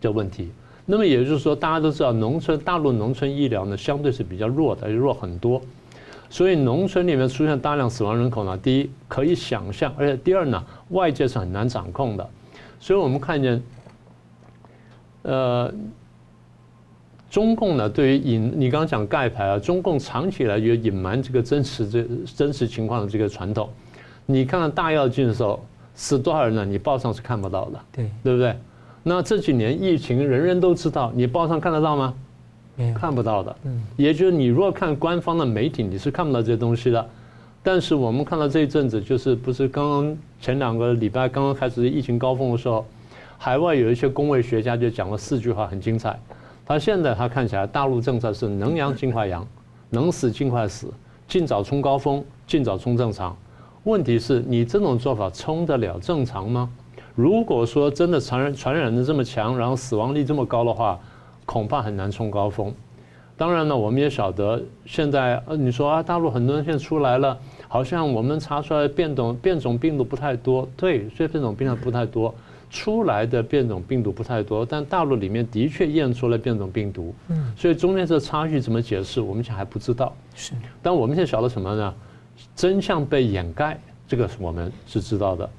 [0.00, 0.50] 这问题。
[0.84, 5.62] 那么也就是说，大家都知道，农村大陆农村医疗呢，相对是比较弱的，弱很多。
[6.28, 12.28] 所以农村里面出现大量死亡人口呢，第一可以想象，而且第二呢，外界是很难掌控的。
[12.78, 13.62] 所以我们看见，
[15.22, 15.72] 呃，
[17.30, 23.68] 中共呢对于隐，你刚刚讲盖牌啊，中共长期以来有隐瞒这个真实这真实情况的这个传统。
[24.26, 26.64] 你看看大跃进的时候死多少人呢？
[26.64, 28.56] 你报上是看不到的，对对不对？
[29.02, 32.12] 那这几年疫情人人都知道，你报上看得到吗？
[32.94, 37.06] 看不到的，嗯，也就是你如果看官方的媒体，你是看不到这些东西的。
[37.62, 42.84] 但是我们看到这一阵子，就是不是刚刚前两个礼拜刚刚开始疫情高峰的时候，
[43.38, 46.18] 海外有一些工位学家就讲了四句话，很精彩。
[46.64, 49.46] 他现在他看起来大陆政策是能阳尽快阳，
[49.90, 50.92] 能死尽快死，
[51.26, 53.36] 尽早冲高峰，尽早冲正常。
[53.84, 56.68] 问题是你这种做法冲得了正常吗？
[57.14, 60.98] 如果说真的传染传染的这么强，然后死亡率这么高的话，
[61.46, 62.74] 恐怕很难冲高峰。
[63.38, 70.66] 当然了，我们也晓得，现在呃，你说啊，大陆很多人现在出来了，好像我们查出来的变种变种病毒不太多。
[70.76, 72.34] 对，所以变种病毒不太多，
[72.70, 77.14] 出来的变种病毒不太多，但大陆里面的确验出了变种病毒。
[77.28, 80.14] 嗯，所以中间这差距怎么解释，我们现在还不知道。
[80.34, 81.94] 是，但我们现在晓得什么呢？
[82.54, 83.78] 真相被掩盖，
[84.08, 85.50] 这个是我们是知道的。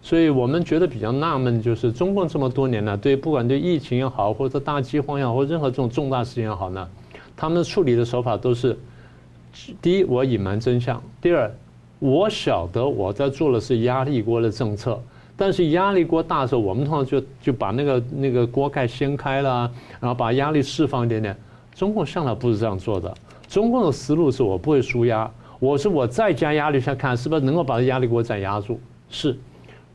[0.00, 6.88] 所以我们觉得比较纳闷，就是中共这么多年呢，对不管对疫情也好，或者大饥荒也好，或任何这种重大事情也好呢，
[7.36, 8.78] 他们处理的手法都是：
[9.82, 11.52] 第一，我隐瞒真相；第二，
[11.98, 14.98] 我晓得我在做的是压力锅的政策，
[15.36, 21.36] 但是压力锅大的时候，我们通常就就把那个那个锅盖掀开了，然后把压力释放一点点。
[21.74, 23.12] 中共向来不是这样做的，
[23.48, 28.80] 中共的思路是我不会输压，我是我再加压力下看是不是能够把压力锅再压住，
[29.10, 29.36] 是。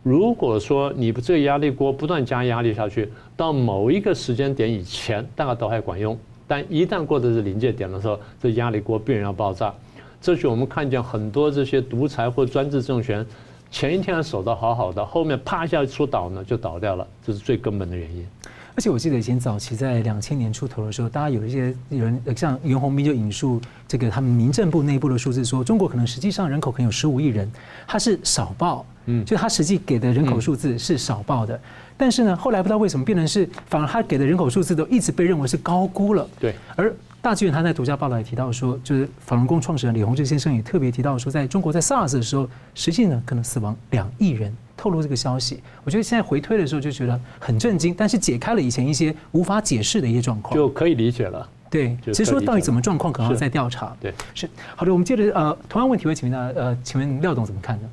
[0.04, 6.18] 如果说你不这个压力锅不断加压力下去，到某一个时间点以前，大概都还管用。
[6.46, 9.74] 但一旦过的是临界点的时候，这压力锅必然要爆炸。
[10.22, 13.26] 这是我们看见很多这些独裁或专制政权，
[13.72, 17.08] 前一天守得好好的，后面啪一下出倒呢，就倒掉了。
[17.26, 18.28] 这是最根本的原因。
[18.76, 27.50] 而且我记得以前早期在两千年出头的时候，大家有一些人像袁宏斌就引述这个他们民政部内部的数字说，中国可能实际上人口可能有十五亿人，
[27.86, 31.60] 他是少报，嗯，就他实际给的人口数字是少报的。
[31.96, 36.28] 但是呢，后来不知道为什么变成是，反而他给的人口数字都一直被认为是高估了。
[36.40, 36.92] 对，而
[37.24, 44.54] 大纪元他在独家报道也提到说，就是法轮功创始人李洪志先生也特别提到说，在中国在 SARS 的时候，实际呢可能死亡两亿人。
[44.76, 51.50] 透露这个消息，我觉得现在回推的时候就觉得很震惊，但是解开了以前一些无法解释的一些状况，就可以理解了。
[51.70, 53.96] 对，其实说到底怎么状况，可能要再调查。
[54.02, 54.92] 对，是好的。
[54.92, 57.90] 我们接着呃，同样问题会请问呢呃，请问廖董怎么看呢？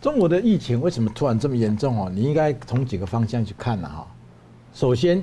[0.00, 2.10] 中国的疫情为什么突然这么严重哦？
[2.12, 4.04] 你应该从几个方向去看了哈。
[4.74, 5.22] 首先，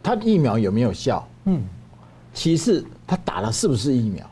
[0.00, 1.26] 它的疫苗有没有效？
[1.48, 1.62] 嗯。
[2.32, 4.30] 其次，他打了是不是疫苗？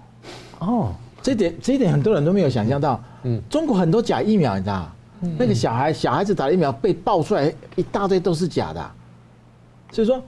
[0.61, 0.93] 哦。
[1.23, 4.89] 这点这一点很多人都没有想象到，嗯，中国很多假疫苗，你知道
[5.37, 8.91] 那个小孩小孩子打疫苗被爆出来一大堆都是假的，
[9.91, 10.23] 所以说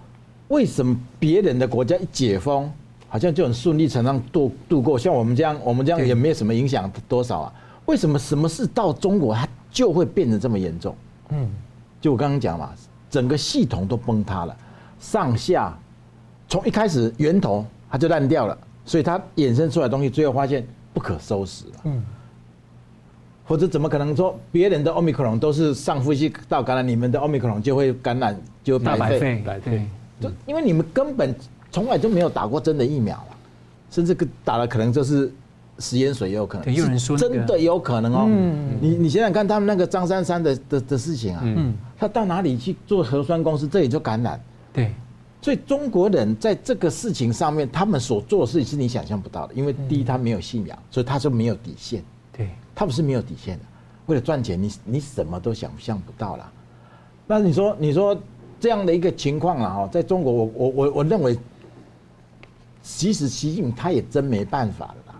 [0.48, 2.68] 为什么别人的国家一解封，
[3.08, 7.52] 好像就很顺理成章度度过，像我们这样我们这样也没有什么影响多少啊？
[7.86, 10.96] 为什么什么事到中国它就会变得这么严重？
[11.28, 11.48] 嗯，
[12.00, 12.72] 就我刚刚讲嘛，
[13.08, 14.56] 整个系统都崩塌了，
[14.98, 15.78] 上下
[16.48, 20.66] 从一开始源头它就烂掉了，所以它衍生出来的东西最后发现。
[20.90, 22.02] 不可收拾了，嗯，
[23.44, 29.44] 或者怎么可能说别人的奥密克戎都是上呼吸道感染，你们的奥密克戎就会感染就白费？
[29.64, 29.86] 对，
[30.20, 31.32] 就因为你们根本
[31.70, 33.22] 从来就没有打过真的疫苗，
[33.92, 35.32] 甚至打了可能就是
[35.78, 36.74] 食盐水也有可能。
[36.74, 38.26] 有人说真的有可能哦，
[38.80, 44.40] 你你想想看他们那个张三三的的的事情啊，嗯，他到哪里去做核酸公司，这里就感染，
[44.72, 44.92] 对。
[45.40, 49.54] 所以中国人在这个事情上面，他们所做的事情是你想象不到的。
[49.54, 52.02] 因为第一，他没有信仰，所以他是没有底线。
[52.36, 53.64] 对，他不是没有底线的。
[54.06, 56.52] 为了赚钱，你你什么都想象不到了。
[57.26, 58.20] 那你说，你说
[58.58, 61.38] 这样的一个情况啊，哈，在中国，我我我我认为，
[62.82, 65.14] 其实习近平他也真没办法了啦。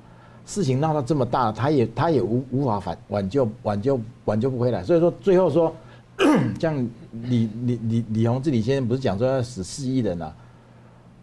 [0.44, 4.82] 事情闹到这么大，他也他也无无法反挽救挽救挽救不回来。
[4.82, 5.72] 所以说，最后说。
[6.58, 6.76] 像
[7.24, 10.34] 李李李李洪志李先生不是讲说要死四亿人啊？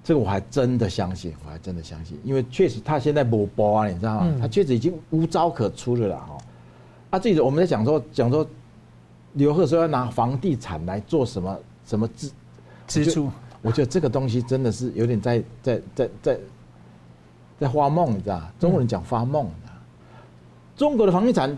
[0.04, 4.36] 这个我还真的相信，我还真的相信，因为确实他现在不包啊，你知道吗？
[4.40, 6.38] 他确实已经无招可出了啦哈。
[7.10, 8.48] 啊，这个我们在讲说讲说，
[9.34, 12.32] 刘贺说要拿房地产来做什么什么支
[12.88, 13.30] 支出，
[13.62, 16.40] 我觉得这个东西真的是有点在在在在
[17.60, 18.42] 在发梦，你知道？
[18.60, 19.50] 中国人讲发梦，
[20.78, 21.58] 中国的房地产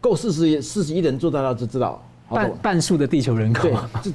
[0.00, 2.00] 够四十亿四十亿人做得到就知道。
[2.30, 3.68] 半半数的地球人口，
[4.02, 4.12] 对，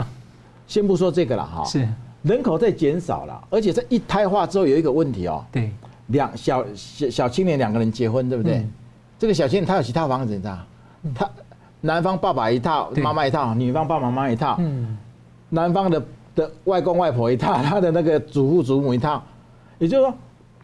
[0.67, 1.87] 先不说这个了哈，是。
[2.23, 5.69] 人口在减少了，而且这一胎化之后有一个问题哦，对，
[6.07, 8.65] 两小小小青年两个人结婚，对不对？
[9.19, 10.57] 这个小青年他有几套房子，你知道？
[11.13, 11.29] 他
[11.81, 14.97] 男方爸爸一套，妈妈一套，女方爸爸妈妈一套，嗯，
[15.49, 19.23] 男方的的外公外婆一套， 他的那个祖父祖母一套，
[19.77, 20.13] 也就是说，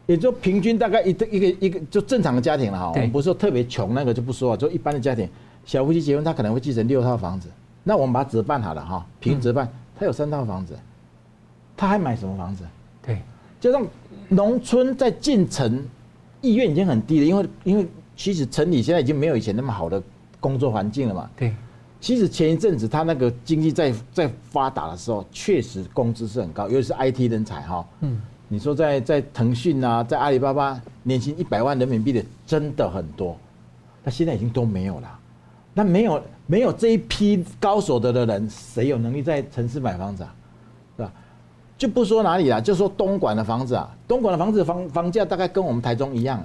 [0.08, 5.30] 也就平均大概一个一个一个就正常的家庭了哈，我们不是说特别穷那个就不说了，就一般的家庭。
[5.66, 7.48] 小夫妻结婚，他可能会继承六套房子，
[7.84, 10.78] 那我们把它折半好了哈，平折半，他有三套房子，
[11.78, 12.64] 他还买什么房子？
[13.02, 13.22] 对，
[13.60, 13.86] 就让
[14.30, 15.84] 农村在进城
[16.42, 20.02] 意愿已经很低了，因为因为其实城里现在已经没有以前那么好的
[20.40, 21.30] 工作环境了嘛。
[21.36, 21.56] 对，
[22.00, 27.88] 其实前一阵子他那个经济在在发达的时候，确实工资是很高，尤其是 IT 人才哈。
[28.02, 33.38] 嗯，你说在在腾讯啊，在阿里巴巴，年薪一百万人民币的真的很多，
[34.04, 35.20] 那现在已经都没有了。
[35.74, 40.36] 那没有没有这一批高所得的人，谁有能力在城市买房子啊？
[40.98, 41.14] 是吧？
[41.78, 46.44] 就不说哪里了，就说东莞的房子啊，东莞的房子房房价大概跟我们台中一样。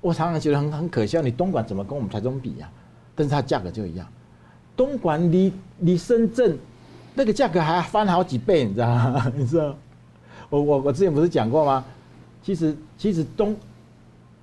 [0.00, 2.70] 我常常觉得很很可笑，你东莞怎么跟我们台中比呀？
[3.14, 4.06] 但是它价格就一样。
[4.76, 6.56] 东莞离离深圳
[7.14, 9.32] 那个价格还翻好几倍，你知道吗？
[9.34, 9.74] 你知道？
[10.50, 11.82] 我我我之前不是讲过吗？
[12.42, 13.56] 其实其实东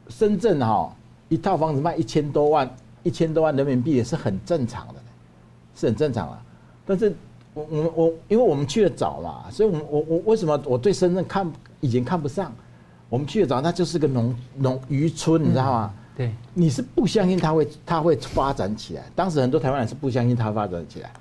[0.10, 0.94] 深圳哈
[1.30, 2.70] 一套房子卖一千多万。
[3.04, 4.96] 一千多万人民币也是很正常的，
[5.76, 6.44] 是很正常啊。
[6.86, 7.14] 但是
[7.54, 12.52] 我我我，因为我们去的早嘛，所以我我我为什么我对深圳看已经看不上？
[13.10, 15.94] 我们去的早，那就是个农农渔村，你知道吗？
[16.16, 19.04] 对，你是不相信它会它会发展起来。
[19.16, 21.12] 当时很多台湾人是不相信它发展起来。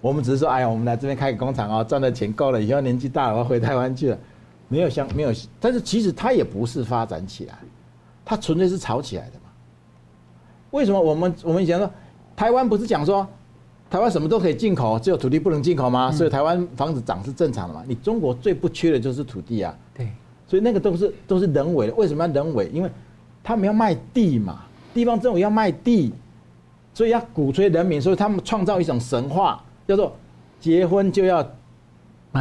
[0.00, 4.18] 我们只是说，哎呀，我们来这边开个工厂哦，赚的钱够了，以后年纪大了回台湾去了，
[4.68, 5.32] 没有相没有。
[5.60, 7.58] 但是其实它也不是发展起来，
[8.24, 9.32] 它纯粹是炒起来的。
[10.76, 11.90] 为什么我们我们以前说，
[12.36, 13.26] 台湾不是讲说，
[13.88, 16.12] 台湾什么都可以进口，只有土地不能进口吗？
[16.12, 17.82] 所以台湾房子涨是正常的嘛？
[17.88, 19.74] 你中国最不缺的就是土地啊。
[19.94, 20.06] 对，
[20.46, 21.94] 所以那个都是都是人为的。
[21.94, 22.68] 为什么要人为？
[22.74, 22.90] 因为
[23.42, 26.12] 他们要卖地嘛，地方政府要卖地，
[26.92, 30.14] 所以要鼓吹人民，所以他们创造一种神话，叫做
[30.60, 31.42] 结婚就要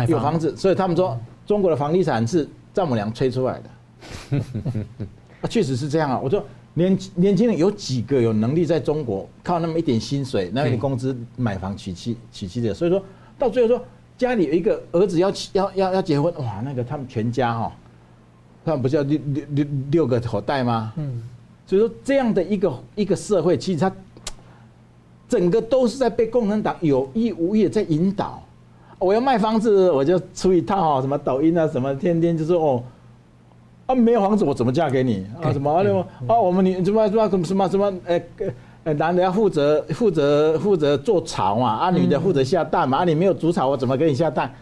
[0.10, 0.53] 有房子。
[0.57, 4.39] 所以他们说中国的房地产是丈母娘吹出来的。
[5.39, 6.20] 啊，确实是这样啊。
[6.22, 6.45] 我说。
[6.76, 12.73] 年年轻人有几个有能力在中国靠那么一点薪水、那么一点工资买房娶妻娶妻的？
[12.73, 13.03] 所以说
[13.39, 13.84] 到最后说
[14.17, 17.71] 家里有一个儿子要要要要结婚，哇，那个他们全家哈
[18.63, 20.93] 他们不是要六六六六个口袋吗？
[20.97, 21.21] 嗯，
[21.65, 23.91] 所以说这样的一个一个社会，其实它
[25.28, 28.41] 整个都是在被共产党有意无意的在引导。
[28.97, 32.82] 我要卖房子，我就出一套什么抖音啊，什么天天就是哦，
[33.86, 35.52] 啊没有房子我怎么嫁给你啊？
[35.54, 35.84] 什么啊？
[36.28, 37.94] 啊我们你什么什么什么什么什么？
[38.06, 38.24] 哎，
[38.84, 44.54] 呃，男的要负责负责负责做巢嘛，啊女的负责下蛋嘛，啊你没有筑巢我怎么给你下蛋？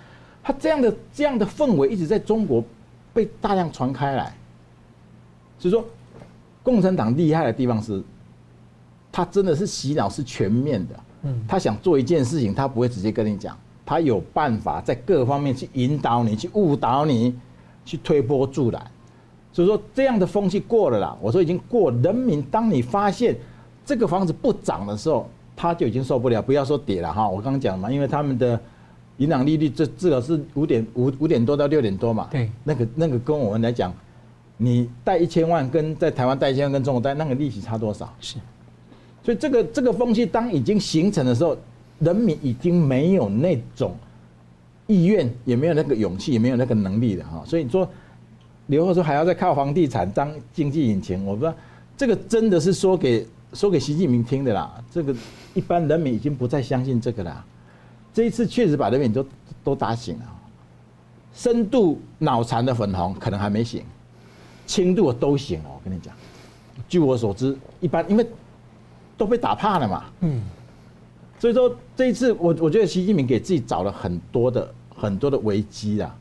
[0.44, 2.62] 他这样的这样的氛围一直在中国
[3.14, 4.36] 被大量传开来，
[5.58, 5.86] 所以说，
[6.62, 8.04] 共产党厉害的地方是，
[9.10, 10.96] 他真的是洗脑是全面的。
[11.24, 13.58] 嗯，他想做一件事情，他不会直接跟你讲。
[13.86, 17.34] 他有办法在各方面去引导你，去误导你，
[17.86, 18.86] 去推波助澜。
[19.54, 21.18] 所以说这样的风气过了啦。
[21.22, 23.34] 我说已经过，人民当你发现
[23.86, 26.41] 这个房子不涨的时候，他就已经受不了。
[26.41, 28.60] 不要说跌了哈，我刚刚讲嘛，因为他们的
[29.18, 32.28] 银行利率这至少是五点五五点多到六点多嘛。
[32.30, 33.93] 对，那个那个跟我们来讲，
[34.58, 38.14] 你贷一千万跟在台湾贷一千万跟中国贷那个利息差多少？
[38.20, 38.38] 是。
[39.24, 41.58] 所以这个这个风气当已经形成的时候。
[41.99, 43.95] 人民已经没有那种
[44.88, 47.41] 意愿，也没有那个勇气，也没有那个能力了哈。
[47.45, 47.88] 所以说，
[48.68, 51.53] 刘鹤说还要再靠房地产当经济引擎，我不知道
[51.97, 54.74] 这个真的是说给说给习近平听的啦。
[54.91, 55.16] 这个
[55.53, 57.43] 一般人民已经不再相信这个啦。
[58.14, 59.26] 这一次确实把人民都
[59.64, 60.26] 都打醒了，
[61.34, 63.84] 深度脑残的粉红可能还没醒，
[64.66, 65.70] 轻度的都醒了。
[65.70, 66.14] 我跟你讲，
[66.88, 68.26] 据我所知，一般因为
[69.18, 70.05] 都被打怕了嘛。
[70.22, 70.41] 嗯。
[71.39, 76.16] 所以说这一次，我我觉得习近平给自己找了很多的很多的危机啦，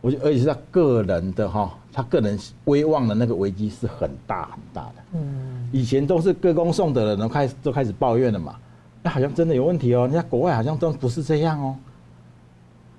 [0.00, 4.94] 我觉得而且是他个人的哈，他个人威望的那个危机是很大很大的。
[5.12, 8.56] 嗯，以前都是歌功颂德的人开始都开始抱怨了嘛，
[9.02, 11.76] 那好像真的有问题哦，人家国外好像都不是这样哦，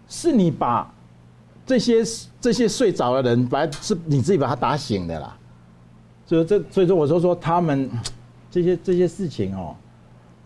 [0.08, 0.92] 是你把
[1.66, 2.04] 这些
[2.40, 5.38] 这些睡着的人，本来是你自己把他打醒的啦。
[6.26, 7.90] 所以这所以说我说说他们
[8.50, 9.76] 这些这些事情哦。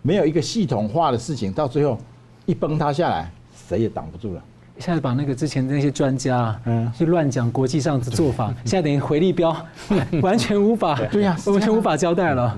[0.07, 1.97] 没有一个系统化的事情，到最后
[2.45, 3.31] 一崩塌下来，
[3.67, 4.43] 谁也挡不住了。
[4.77, 9.55] 现在把那个之前的那些专家，嗯，去乱讲国际上的做法，现在等于回力标，
[10.21, 12.57] 完全无法，对呀，完全无法交代了。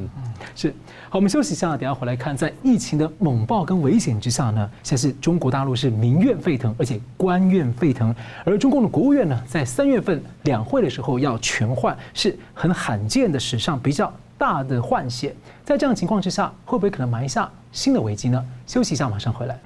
[0.56, 0.74] 是，
[1.10, 8.14] 好，我们休息一下，等下回来看，在疫情的猛爆跟危险之下呢，现在是中国大陆是民怨沸腾，而且官怨沸腾，
[8.44, 18.44] 而中共的国务院呢，在三月份两会的时候要全换，是很罕见的史上比较大的换血，在这样情况之下，会不会可能埋下新的危机呢？
[18.66, 19.60] 休息一下，马上回来。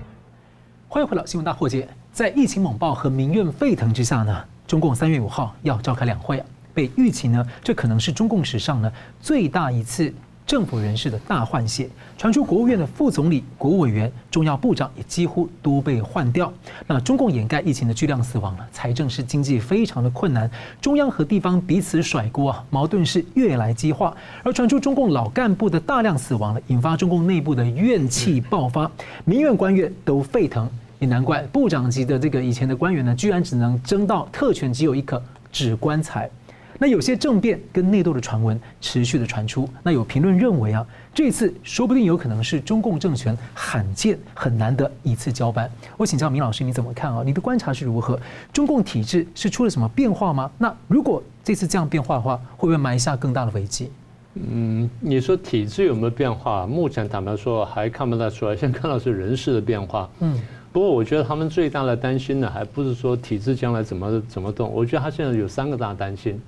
[0.89, 1.87] 欢迎回到新闻大破解。
[2.13, 8.91] 在疫情猛爆和民怨沸腾之下呢，中共三月五号要召开两会啊，被预期呢，这可能是中共史上呢
[9.21, 10.13] 最大一次。
[10.45, 11.87] 政府人士的大换血，
[12.17, 16.51] 传出国务院的副总理、国务委员、重要部长也几乎都被换掉。
[16.85, 20.51] 那中共掩盖疫情的巨量死亡了，财政是经济非常的困难，
[20.81, 24.13] 中央和地方彼此甩锅啊，矛盾是越来激化。
[24.43, 28.91] 而传出中共老干部的大量死亡了，引发中共内部的怨气爆发，
[29.23, 30.69] 民怨官怨都沸腾，
[31.01, 35.21] 也难怪部长级的这个以前的官员呢，居然只能争到特权只有一颗
[35.51, 36.29] 纸棺材。
[36.77, 45.67] 那有些政变跟内斗的传闻持续的传出，那有评论认为啊，这次说不定有可能是中共政权罕见很难得一次交班。
[45.97, 47.23] 我请教明老师，你怎么看啊？
[47.25, 48.19] 你的观察是如何？
[48.53, 50.51] 中共体制是出了什么变化吗？
[50.59, 53.91] 那如果这次这样变化的话，会不会埋下更大的危机？
[54.35, 56.65] 嗯，你说体制有没有变化？
[56.67, 60.09] 目前坦白说还看不太出来， 先看到是人事的变化。
[60.21, 60.39] 嗯，
[60.71, 64.71] 不过我觉得他们最大的担心呢，还不是说体制将来怎么怎么动。
[64.73, 66.39] 我觉得他现在有三个大担心。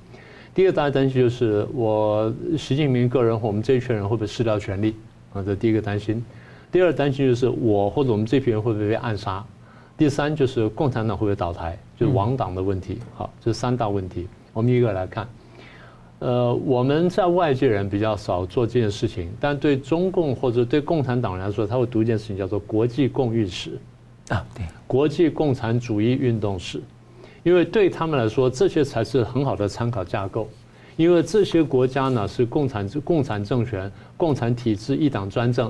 [0.56, 4.96] 第一个大担心就是我习近平个人或我们这一群人会不会失掉权力
[5.34, 5.44] 啊？
[5.44, 6.24] 这第一个担心。
[6.72, 9.44] 第二担心就是我或者我们这批人会不会被暗杀？
[9.98, 11.78] 第三就是共产党会不会倒台？
[11.98, 13.00] 就是亡党的问题。
[13.16, 15.28] 好，这三大问题，我们一个来看。
[16.20, 23.78] 呃，我们在外界人比较少做这件事情，但对中共或者对共产党来说，他会读一件事情叫做国际共运史
[24.30, 26.82] 啊，对，国际共产主义运动史。
[27.44, 30.50] 因为对他们来说，这些才是很好的参考架构。
[30.96, 35.70] 因为这些国家呢是共产共产政权、共产体制、一党专政，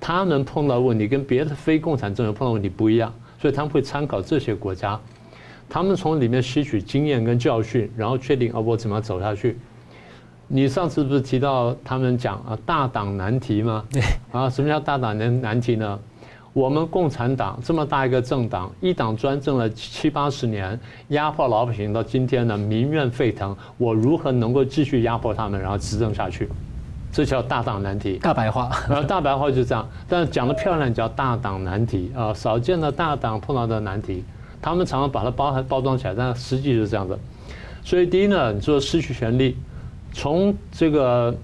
[0.00, 5.00] 他们碰到问题跟别的非共产政权碰到问题不一样，所以他们会参考这些国家，
[5.68, 9.56] 他们从里面吸取经验跟教训，然后确定啊我怎么走下去。
[10.48, 13.84] 你上次不是提到他们讲啊大党难题吗？
[13.90, 14.02] 对
[14.32, 15.98] 啊，什么叫大党难难题呢？
[16.54, 20.78] 我们共产党这么大一个政党，一党专政了七八十年，
[21.08, 23.54] 压迫老百姓到今天呢，民怨沸腾。
[23.76, 26.48] 我如何能够继续压迫他们，然后执政下去？
[27.10, 28.18] 这叫大党难题。
[28.18, 29.84] 大白话，然后大白话就这样。
[30.08, 34.22] 但讲的漂亮叫大党难题啊，少见的大党碰到的难题，
[34.62, 37.18] 他们常常把它包含包装起来，但实际是这样的。
[37.82, 39.56] 所以第一呢，你说失去权力，
[40.12, 41.34] 从这个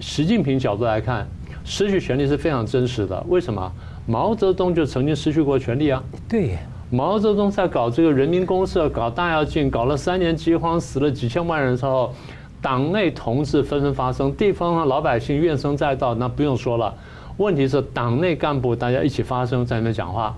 [0.00, 1.26] 习近平角度来看，
[1.64, 3.24] 失去权力是非常真实的。
[3.26, 3.72] 为什么？
[4.06, 6.02] 毛泽东就曾经失去过权力啊。
[6.28, 6.58] 对，
[6.90, 12.12] 毛泽东在搞这个人民公社、搞大跃进、搞了三年饥荒，死了几千万人之后，
[12.60, 16.94] 党内同志纷纷发声，地方上老百姓怨声载道，那不用说了。
[17.38, 20.36] 问题是党内干部大家一起发声，在那边讲话。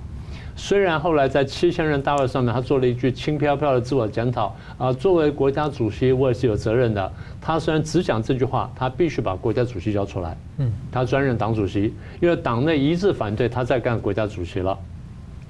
[0.59, 7.13] 虽然后来在七千人大会上面，他做了一句轻飘飘的自我检讨啊，作为国家主席，我也是有责任的。
[7.43, 10.37] 他虽然只讲这句话，他必须把国家主席交出来。
[10.57, 14.77] 嗯，他专任党主席，因为党内一致反对，他再干国家主席了。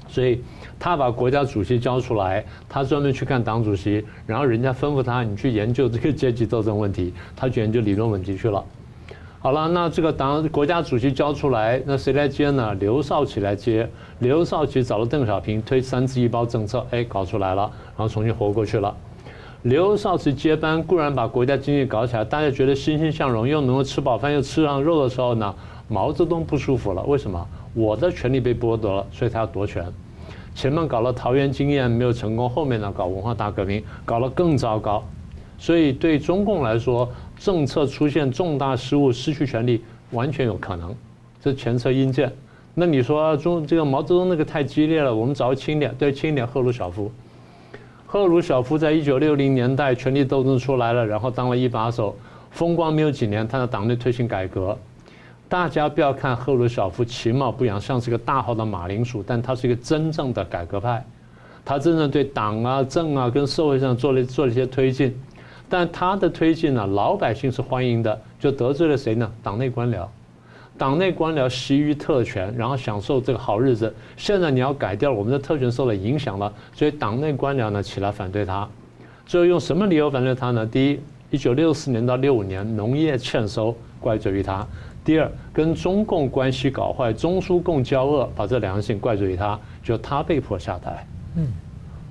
[0.08, 0.42] 所以
[0.78, 8.64] 他把国家主席交出来，他专门去干党主席，然后人家吩咐他，你去研究这个阶级斗争问题，他去研究理论问题去了。
[9.46, 12.74] 好了，那这个党国家主席交出来，那谁来接呢？
[12.80, 13.88] 刘少奇来接。
[14.18, 17.62] 刘少奇找了邓小平推三支一包政策，哎，搞出来了，
[17.96, 18.92] 然后重新活过去了。
[19.62, 25.54] 刘少奇接班固然把国家经济搞起来，大家觉得欣欣向荣，又能够吃饱饭又吃上肉的时候呢，
[25.86, 27.04] 毛泽东不舒服了。
[27.04, 27.46] 为什么？
[27.72, 29.86] 我的权力被剥夺了，所以他要夺权。
[30.56, 35.04] 前面搞了桃园经验没有成功，后面呢搞文化大革命，搞得更糟糕。
[35.58, 37.08] 所以对中共来说，
[37.38, 40.94] 政策出现重大失误，失去权力完全有可能，
[41.40, 42.32] 这前车阴鉴。
[42.74, 46.46] 那你说中这个毛泽东那个太激烈了，我们找个轻点，对，轻点。
[46.46, 47.10] 赫鲁晓夫，
[48.06, 52.14] 赫鲁晓夫在一九六零年代权力斗争出来了，然后当了一把手，
[52.50, 54.76] 风光没有几年，他在党内推行改革。
[55.48, 61.04] 大家不要看赫鲁晓夫其貌不扬，像是个大号的马铃薯，但他是一个真正的改革派，
[61.64, 65.16] 他真正对党啊、政啊跟社会上做了做了一些推进，
[65.68, 69.30] 但他的推进呢，老百姓是欢迎的，就得罪了谁呢？
[69.42, 70.06] 党内官僚，
[70.78, 73.92] 党内官僚习于特权，然后享受这个好日子。
[74.16, 78.68] 现在你要改掉，我们的特权受了影响了，所以党内官僚呢起来反对他。
[79.26, 80.64] 最后用什么理由反对他呢？
[80.64, 81.00] 第一，
[81.30, 84.64] 一九六四年到六五年农业欠收，怪罪于他。
[85.04, 91.06] 第二，跟中共关系搞坏，中苏共交恶，把这两件事情怪罪于他，就他被迫下台。
[91.36, 91.46] 嗯，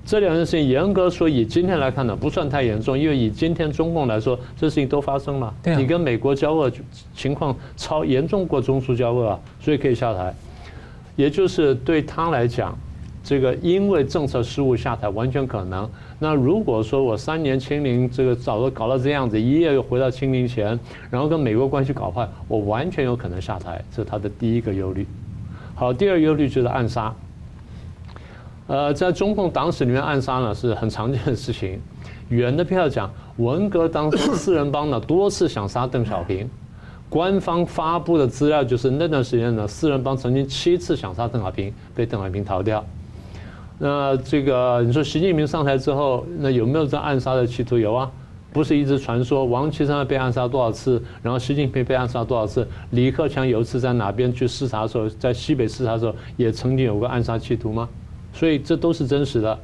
[0.06, 5.52] 这两件事情严格说，以今天来看呢，不算太严重，因为以今天中共来说，这事情都发生了。
[5.76, 6.70] 你跟美国交恶
[7.12, 10.32] 情况超严重过中苏交恶啊，所以可以下台。
[11.16, 12.78] 也就是对他来讲。
[13.24, 15.90] 这个因为政策失误下台完全可能。
[16.20, 20.78] 那如果说我三年清零，这个早都搞到这样子，一夜又回到清零前，
[21.10, 23.84] 然后跟美国关系搞坏，我完全有可能下台。
[23.90, 25.04] 这是他的第一个忧虑。
[25.74, 27.12] 好，第二忧虑就是暗杀。
[28.66, 31.80] 呃，在中共党史里面，暗杀呢是很常见的事情。
[32.30, 36.50] 远的不要讲，文革当中四人帮呢多次想杀邓小平，
[37.08, 42.84] 官方发布的资料就是那段时间呢，四人帮曾经七次想杀邓小平，被邓小平逃掉。
[43.78, 47.78] 那这个你说习近平上台之后，那有没有这暗杀的企图？
[47.78, 48.10] 有啊，
[48.52, 52.66] 不是一直传说王岐山被暗杀多少次，然后习近平被暗杀多少次？
[52.90, 57.88] 李克强有一次在哪边去视察的时候，在西北视察的时候，也曾经有过暗杀企图吗？
[58.36, 59.58] 所以这都是真实的。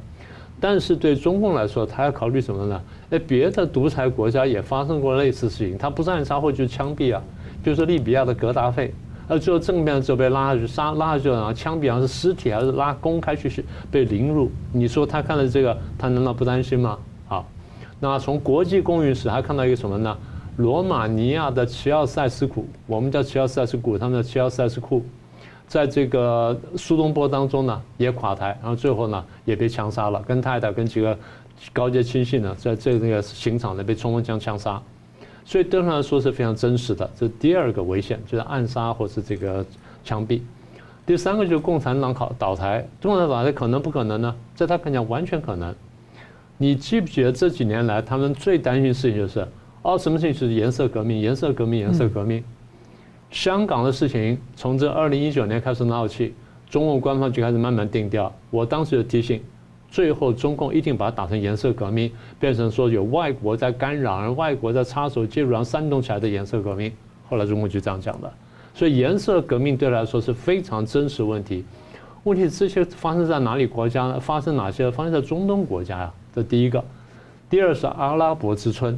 [0.59, 2.81] 但是对中共来说，他要考虑什么呢？
[3.11, 7.21] 哎，别的独裁国家也发生过类似事情，他不是暗杀或就枪毙啊，
[7.63, 8.93] 比如说利比亚的格达费。
[9.27, 14.51] 而最后正面就被拉下去杀，拉下去然后枪毙，好像是尸体还是拉公开去被凌辱？
[14.73, 16.97] 你说他看了这个，他难道不担心吗？
[17.25, 17.45] 好，
[17.99, 20.17] 那从国际公允史还看到一个什么呢？
[20.57, 25.03] 罗马尼亚的齐奥塞斯库，我们叫齐奥塞斯库，他们叫齐奥塞斯库，
[25.73, 31.17] 在这个苏东坡当中呢也垮台，然后最后呢也被枪杀了，跟太太跟几个
[31.73, 34.79] 高阶亲信呢在这个刑场呢被冲锋枪枪杀。
[35.43, 39.65] 所以对他来说是非常真实的，这是第二个危险，就是暗杀或是这个
[40.03, 40.41] 枪毙。
[41.07, 44.35] 第三个就是共产党倒倒台，共产党倒台可能不可能呢？
[44.53, 45.73] 在他看来完全可能。
[46.59, 49.47] 你记不记得这几年来他们最担心的事情就是
[49.81, 51.19] 哦，什么事情是颜色革命？
[51.19, 51.79] 颜色革命？
[51.79, 52.43] 颜色革命？
[53.33, 56.35] 香港的事情从这二零一九年开始闹起，
[56.69, 58.31] 中共官方就开始慢慢定调。
[58.51, 59.41] 我当时就提醒。
[59.89, 66.91] 最后，中共一定把它打成颜色革命，变成说有外国在干扰，而外国在插手介入，然后煽动起来的颜色革命。
[67.27, 68.31] 后来中共就这样讲的。
[68.75, 71.65] 所以颜色革命对来说是非常真实问题。
[72.23, 74.19] 问题这些发生在哪里国家呢？
[74.19, 74.89] 发生哪些？
[74.91, 76.13] 发生在中东国家呀？
[76.35, 76.83] 这第一个。
[77.49, 78.97] 第二是阿拉伯之春。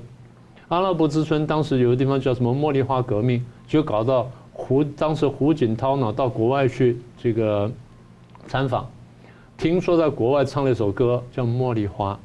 [0.67, 7.71] 阿拉伯之春当时有个地方叫什么茉莉花革命，就搞到胡当时胡锦涛呢到国外去这个
[8.47, 8.89] 参访。
[9.57, 12.19] 听说在国外唱了一首歌叫《茉莉花》，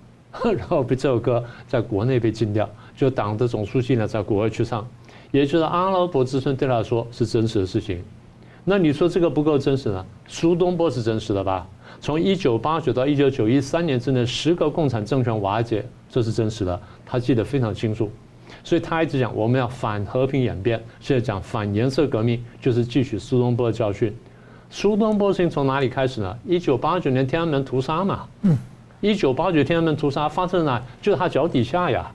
[0.57, 4.87] 然后被这首歌在国内被禁掉，就党的总书记呢在国外去唱，
[5.31, 8.03] 也就是阿拉伯之春对他说是真实的事情。
[8.65, 10.05] 那你说这个不够真实呢？
[10.29, 11.67] 苏东坡是真实的吧？
[12.01, 18.11] 从一九八九到一九九一三年之内，十个共产政权瓦解，这是真实的，他记得非常清楚。
[18.71, 24.17] 所以他一直讲我们要反和平演变，现在讲反颜色革命，就是汲取苏东坡的教训。
[24.71, 26.39] 苏东坡是从哪里开始呢？
[26.47, 28.29] 一九八九年天安门屠杀嘛。
[28.43, 28.57] 嗯。
[29.01, 30.81] 一九八九天安门屠杀发生在哪？
[31.03, 32.09] 就在他脚底下呀。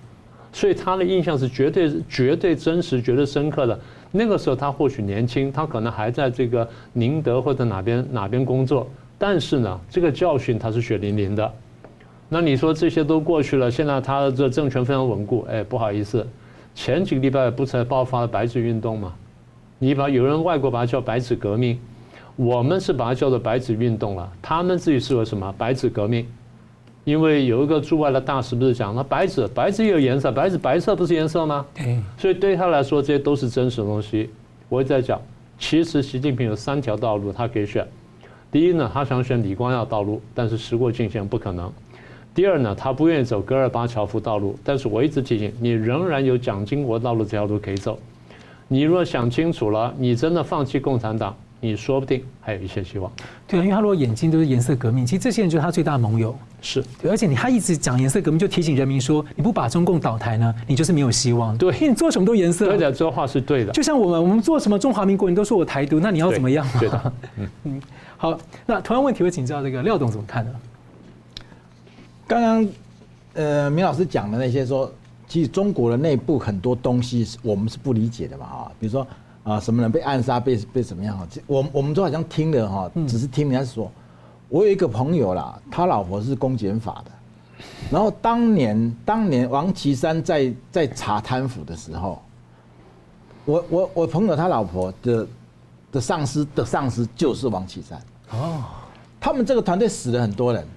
[0.53, 3.77] 所以他的印象是绝对、绝对真实、绝对深刻的。
[4.09, 11.51] 那个时候他或许年轻，他可能还在这个宁德或者哪边哪边工作，但是呢，这个教训他是血淋淋的。
[12.29, 16.25] 那你说这些都过去了，现在他的这政权非常稳固，哎，不好意思，
[16.75, 19.13] 前几个礼拜不才爆发了白纸运动吗？
[19.79, 21.79] 你把有人外国把它叫白纸革命，
[22.35, 25.53] 我们是把它叫做白纸运动了，他们自己是为什么？
[25.57, 26.27] 白纸革命。
[27.05, 31.65] 因为有一个驻外的大使不是讲，那白纸白纸也有颜色，白纸白色不是颜色吗？
[31.73, 31.99] 对。
[32.17, 34.29] 所以对他来说，这些都是真实的东西。
[34.67, 35.21] 我也在讲，
[35.59, 37.87] 其实习近平有三条道路他可以选。
[38.51, 41.71] 第一呢，他想选李光耀道路，但是时过境迁不可能。
[42.35, 47.97] 第二呢，他不愿意走戈尔巴乔夫道路，但是我一直提醒你，仍然有蒋经国道路这条路可以走。
[48.67, 51.33] 你若想清楚了，你真的放弃共产党。
[51.61, 53.11] 你说不定还有一些希望，
[53.47, 61.57] 对啊，因为他如果眼睛都是颜色革命，其实这些人就是他最大的盟友，是对，而且你他一直讲颜色革命，就提醒人民说，你不把中共倒台呢，你就是没有希望。
[61.57, 63.71] 对，因为你做什么都颜色，对的，这话是对的。
[63.71, 66.67] 就像我们，我们做什么中华民国，你都说我台独，那你要怎么样？
[66.79, 67.81] 对的，嗯嗯。
[68.17, 70.51] 好，那同样问题我请教这个廖董怎么看呢？
[72.27, 72.67] 刚刚
[73.33, 74.91] 呃，明老师讲的那些说，
[75.27, 79.05] 其实中国的内部很多东西是我们是不理解的嘛啊，比如说。
[79.45, 81.15] 啊，什么人被暗杀，被被怎么样？
[81.15, 83.91] 哈，我我们都好像听了哈，只是听人家说。
[84.49, 87.11] 我有一个朋友啦，他老婆是公检法的，
[87.91, 92.19] 然后当年当年王岐山在在查贪腐的时候，
[93.45, 95.27] 我我我朋友他老婆的
[95.91, 98.01] 的上司的上司就是王岐山
[98.31, 98.63] 哦，
[99.19, 100.67] 他们这个团队死了很多人，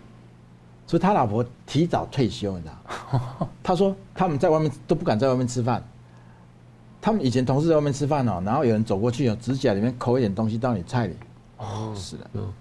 [0.89, 3.49] 所以他老婆提早退休，你知道？
[3.63, 5.81] 他说他们在外面都不敢在外面吃饭。
[7.01, 11.15] 他们以前同事在外面吃饭哦，然后有人走过去，有指甲里面抠一点东西到你菜里，
[11.59, 12.53] 哦，是的，嗯，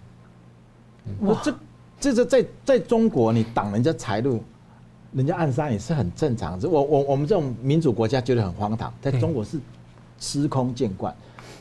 [1.19, 1.51] 我这
[1.99, 4.43] 这这在在中国，你挡人家财路，
[5.13, 6.59] 人家暗杀你是很正常。
[6.61, 9.59] 我我我们这种民主国家觉得很荒唐，在中国是
[10.19, 11.15] 司空见惯，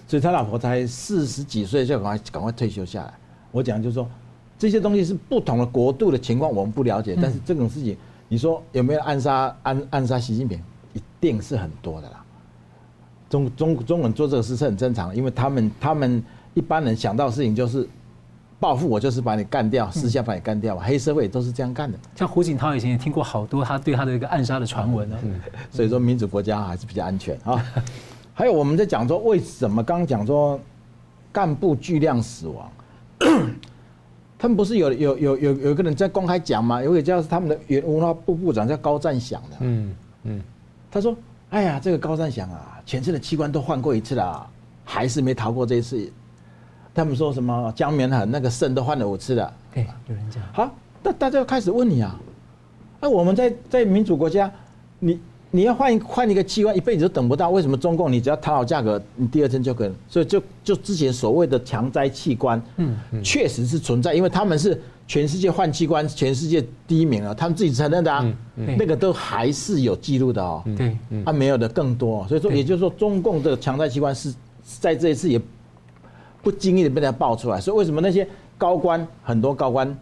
[0.07, 3.14] 所以他老婆才四十几岁就赶快赶快退休下来。
[3.53, 4.07] 我讲就是说，
[4.59, 7.97] 这些东西是不同的国度的情况，我们不了解，但是这种事情，
[8.29, 10.61] 你说有没有暗杀暗暗杀习近平，
[10.95, 12.25] 一定是很多的啦。
[13.29, 16.23] 中中中文做这个事是很正常的，因为他们他们
[16.55, 17.87] 一般人想到的事情就是
[18.59, 21.99] 报复，我就是把你干掉，私下把你干掉，黑社会都是这样干的。
[22.15, 25.19] 像胡锦涛以前也听过好多他对他的一个暗杀的传闻呢。
[25.71, 27.63] 所以说民主国家还是比较安全啊。
[28.33, 30.61] 还有我们在讲说为什么刚刚讲说
[31.33, 32.71] 干部巨量死亡，
[34.39, 36.82] 他们不是有有有有有一个人在公开讲吗？
[36.82, 40.43] 有一个叫他们的原文化部部长叫高赞祥的，嗯嗯，
[40.91, 41.16] 他说。
[41.49, 44.45] 哎呀，这个高赞祥啊，全身的器官都换过一次了，
[44.84, 46.12] 还是没逃过这一次。
[46.93, 49.55] 他们说什么江绵很那个肾都换了五次了。
[49.72, 50.43] 对，有人讲。
[50.53, 50.68] 好，
[51.05, 52.18] 那大家要开始问你啊，
[53.01, 54.51] 那我们在在民主国家，
[54.99, 55.20] 你
[55.57, 59.93] 你要换换一个器官，一辈子都等不到，为什么中共你只要谈好价格，你第二天就可以？
[60.07, 64.81] 所以就就之前所谓的强摘器官，嗯，确实是存在，因为他们是。
[65.09, 70.61] 全世界换器官，全世界第一名了，他们自己承认的啊，那个都还是有记录的哦。
[70.77, 74.35] 对，他没有的更多，所以说也就是说，中共这个强摘器官是
[74.81, 75.41] 在这一次也
[76.43, 78.27] 不经意的被他爆出来，所以为什么那些
[78.59, 79.97] 高官很多高官？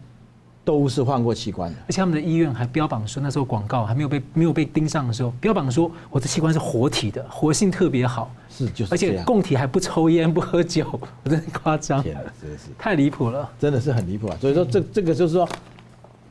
[0.65, 12.63] 都是换过器官的，而且他们的医院还标榜说，那时候广告还没有被没有被盯上的时候，标榜说我的器官是活体的，活性特别好，是就是，而且供体还不抽烟 不喝酒，我真的夸张，天真的是。
[12.77, 14.37] 太离谱了，真的是很离谱啊！
[14.41, 15.47] 所以说这这个就是说，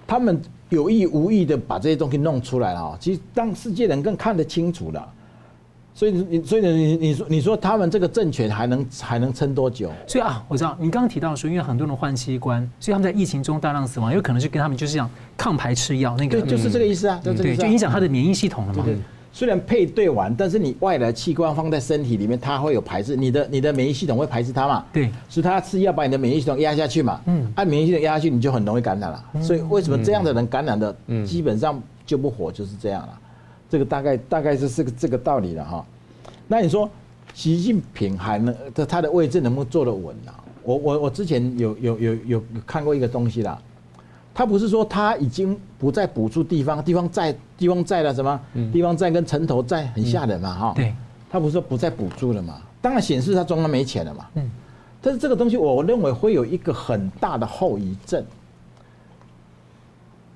[0.07, 5.12] 他们有意无意的把这些东西弄出来了啊，其实让世界人更看得清楚了。
[5.95, 9.92] 所以你，所以你，你说，你说他们这个政权还能还能撑多久？
[10.09, 17.32] 所以啊，我知道你刚刚提到说，因为很多人换器官，所以他们在疫情中大量死亡，有可能是跟他们就是讲抗排斥药那个，对，就是这个意思啊，就
[17.64, 18.82] 影响他的免疫系统了嘛。
[18.84, 18.97] 对，
[19.32, 24.84] 虽然配对完，但是你外来器官放在身体里面，它会有排斥，你的你的免疫系统会排斥它嘛？
[24.92, 27.20] 对，所以他吃药把你的免疫系统压下去嘛。
[27.26, 29.24] 嗯，按免疫系统压下去，你就很容易感染了。
[29.40, 33.20] 所以为什么这样的人感染的基本上就不活，就是这样了。
[33.75, 35.85] 这个大概大概是这个这个道理了哈。
[36.47, 36.89] 那你说，
[37.33, 40.33] 习近平还能他他的位置能不能坐得稳呢？
[40.62, 43.61] 我我我之前有有有有看过一个东西啦，
[44.33, 48.41] 他不是说他已经不再补助地方，地方债地方债了什么？
[48.72, 50.72] 地方债跟城投债很吓人嘛哈。
[50.77, 50.95] 对，
[51.29, 52.62] 他不是说不再补助了嘛？
[52.81, 54.29] 当然显示他中央没钱了嘛。
[54.35, 54.49] 嗯，
[55.03, 58.25] 但是这个东西我认为会有一个很大的后遗症。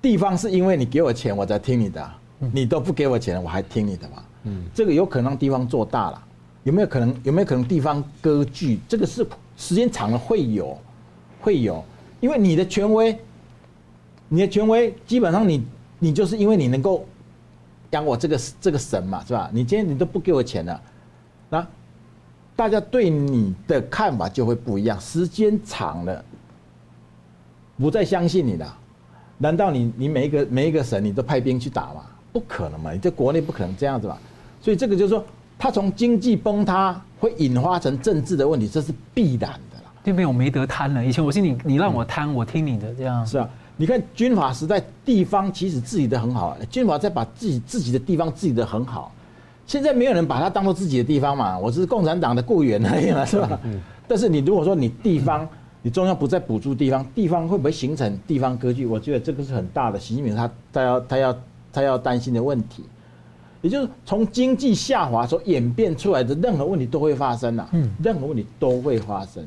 [0.03, 4.23] 地方是因为你给我钱我才听你的，你都不给我钱我还听你的吗？
[4.45, 6.25] 嗯，这个有可能地方做大了，
[6.63, 7.15] 有没有可能？
[7.25, 8.79] 有没有可能地方割据？
[8.89, 9.27] 这个是
[9.57, 10.79] 时间长了会有，
[11.41, 11.85] 会有，
[12.21, 13.19] 因为你的权威，
[14.29, 15.65] 你的权威基本上你
[15.99, 17.05] 你就是因为你能够
[17.91, 19.51] 养我这个这个神嘛，是吧？
[19.53, 20.81] 你今天你都不给我钱了，
[21.51, 21.67] 那
[22.55, 24.99] 大家对你的看法就会不一样。
[25.01, 26.25] 时间长了，
[27.77, 28.79] 不再相信你了。
[29.39, 32.07] 难道你你每一个每一个省你都派兵去打吗？
[32.33, 32.93] 不可能嘛！
[32.93, 34.17] 你在国内不可能这样子嘛？
[34.61, 35.25] 所以这个就是说，
[35.59, 39.93] 它从经济崩塌会引发成政治的问题，这是必然的啦。
[40.05, 41.05] 对面我没得贪了。
[41.05, 43.27] 以前我是你，你让我贪，我听你的这样。
[43.27, 49.13] 是啊，你看军阀时代，地方其实治理的很好，军阀在把自己自己的地方治理的很好。
[49.67, 51.59] 现在没有人把它当做自己的地方嘛？
[51.59, 53.61] 我是共产党的雇员而已嘛，是吧？
[54.07, 55.47] 但是你如果说你地方，
[55.83, 58.87] 你中央不再补助地方，地方会不会形成地方割据？
[58.87, 60.01] 我觉得这个是很大的。
[60.01, 61.37] 习近平他他要他要
[61.73, 62.85] 他要担心的问题，
[63.63, 67.69] 也就是从经济下滑所演变出来的任何问题都会发生呐，
[68.03, 69.47] 任何问题都会发生。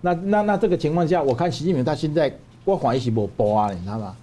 [0.00, 2.34] 那那那这个情况下，我看习近平他现在
[2.64, 4.16] 我怀疑是不播啊，你知道吗？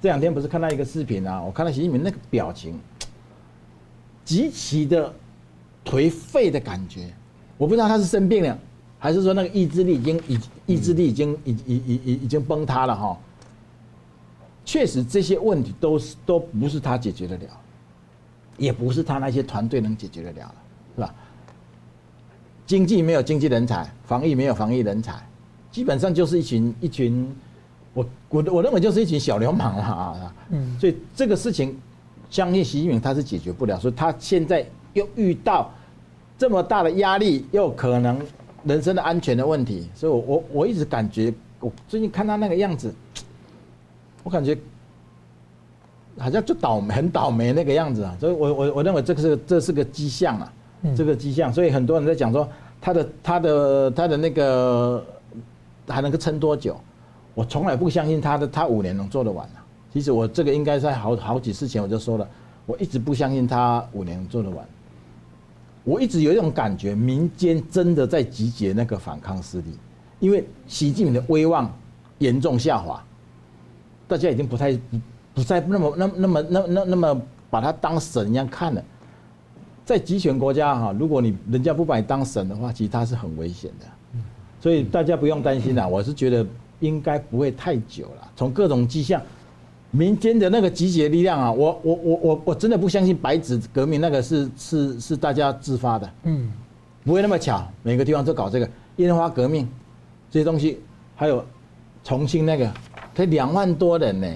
[0.00, 2.78] 这两天不是看到一个视频啊，我看到习近平那个表情，
[4.24, 5.12] 极其的
[5.84, 7.12] 颓废的感觉，
[7.56, 8.58] 我不知道他是生病了。
[9.00, 13.16] 还是说那个意志力已经已意志力已经已已已已已经崩塌了哈？
[14.68, 17.58] 确实这些问题都是都不是他解决得了，
[18.58, 20.54] 也不是他那些团队能解决得了，
[20.94, 21.14] 是吧？
[22.66, 25.26] 经济没有经济人才，防疫没有防疫人才，
[25.72, 27.34] 基本上就是一群一群，
[27.94, 30.34] 我我我认为就是一群小流氓了啊！
[30.50, 31.74] 嗯，所以这个事情，
[32.28, 34.62] 相信习近平他是解决不了，所以他现在
[34.92, 35.72] 又遇到
[36.36, 38.20] 这么大的压力，又可能。
[38.64, 42.92] 人身的安全的问题，所以我，我我我一直感觉，我最近看他那个样子，
[44.28, 44.54] 我感觉
[46.18, 48.14] 好像就倒霉，很倒霉那个样子啊。
[48.20, 50.52] 所以我我我认为这个是这是个迹象啊，
[50.94, 51.50] 这个迹象。
[51.50, 52.46] 所以很多人在讲说
[52.78, 55.02] 他的他的他的那个
[55.88, 56.78] 还能够撑多久？
[57.34, 59.64] 我从来不相信他的他五年能做得完啊。
[59.94, 62.28] 其实我这个应该在好好几次前我就说了，
[62.66, 64.62] 我一直不相信他五年能做得完。
[65.84, 69.78] 我一直有一种感觉，民间真的在集结那个反抗势力，
[70.20, 71.74] 因为习近平的威望
[72.18, 73.02] 严重下滑，
[74.08, 75.00] 大家已经不太不
[75.34, 78.82] 不再那么那那么那那那么把他当神一样看了。
[79.84, 84.20] 在集权国家哈，如果你人家不把你当神的话，其实他是很危险的。
[84.60, 86.44] 所以大家不用担心啦，我是觉得
[86.80, 88.28] 应该不会太久了。
[88.34, 89.22] 从各种迹象。
[89.90, 96.52] 民间的那个集结力量啊，我我我我我真的不相信白纸革命那个是是是大家自发的，嗯，
[97.04, 99.66] 不会那么巧，每个地方都搞这个烟花革命
[100.30, 100.78] 这些东西，
[101.16, 101.42] 还有
[102.04, 102.70] 重庆那个，
[103.18, 104.28] 才两万多人呢，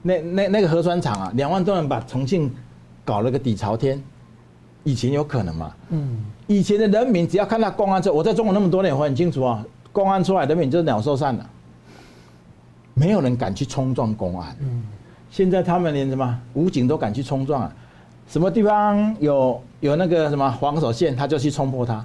[0.00, 2.50] 那那那个核酸厂啊，两万多人把重庆
[3.04, 4.02] 搞了个底朝天，
[4.84, 5.74] 以前有可能吗？
[5.90, 6.16] 嗯，
[6.46, 9.62] 以前的人民只要看到公安车，我在中国那么多年，我很清楚啊，
[9.92, 11.46] 公安出来，人民就是鸟兽散了。
[12.94, 14.56] 没有人敢去冲撞公安。
[14.60, 14.82] 嗯，
[15.30, 17.74] 现在他们连什么武警都敢去冲撞啊？
[18.28, 22.02] 什么地方有有那个什么防守线，他就去冲破它。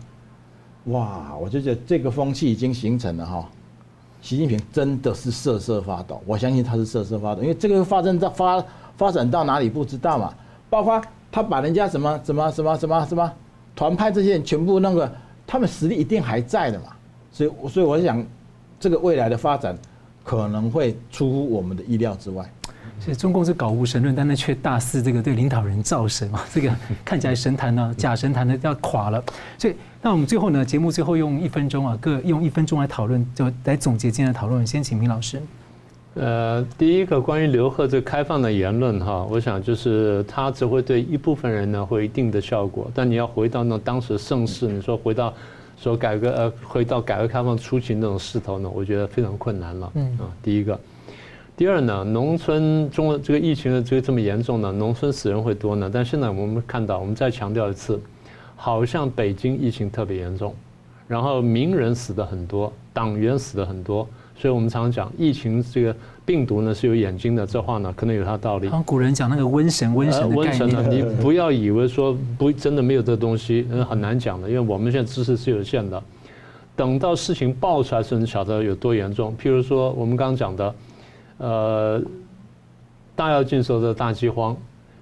[0.87, 3.49] 哇，我就觉得这个风气已经形成了哈。
[4.21, 8.63] 习近平真的是瑟瑟发抖，我相信他是瑟瑟发抖，因为这个发生到发
[8.95, 10.33] 发展到哪里不知道嘛。
[10.69, 11.01] 包括
[11.31, 13.31] 他把人家什么什么什么什么什么
[13.75, 15.11] 团派这些人全部那个，
[15.45, 16.87] 他们实力一定还在的嘛。
[17.31, 18.25] 所以所以我想，
[18.79, 19.77] 这个未来的发展。
[20.27, 22.45] 可能会出乎我们的意料之外。
[22.99, 26.69] 所以中共是搞无神论，但那却大肆这个对领导人造神啊，这个
[27.05, 29.23] 看起来神坛呢，假神坛呢要垮了。
[29.57, 29.75] 所以，
[30.07, 34.65] 那我们最后呢，节目最后用一分钟啊，各用一分钟来讨论，就来总结今天的讨论。
[34.65, 35.41] 先请明老师。
[36.13, 45.33] 呃，第一个关于刘鹤这开放的言论哈，我想就是他只会对一部分人呢会有一定的效果，但你要回到那当时盛世，你说回到。
[45.77, 49.91] 说改革呃，回到改革开放初期那种势头呢，我觉得非常困难了。
[49.95, 50.79] 嗯啊，第一个，
[51.57, 55.91] 第二呢，农村中这个疫情的这个这么严重呢，农村死人会多呢。
[55.93, 57.99] 但现在我们看到，我们再强调一次，
[58.57, 60.53] 好像北京疫情特别严重，
[61.07, 64.05] 然后名人死的很多，党员死的很多。
[64.39, 68.69] 所以我们常常讲，疫情这个病毒呢是有眼睛的，这话呢可能有它道理。
[68.85, 70.53] 古人讲那个瘟神，瘟神的概念。
[70.53, 76.01] 瘟神呢，你不要以为说不真的没有这东西，很难讲的，因为我们现在知识是有限的。
[76.75, 79.35] 等到事情爆出来时，你晓得有多严重。
[79.41, 80.75] 譬如说我们刚刚讲的，
[81.39, 82.01] 呃，
[83.15, 84.55] 大跃进时候的大饥荒，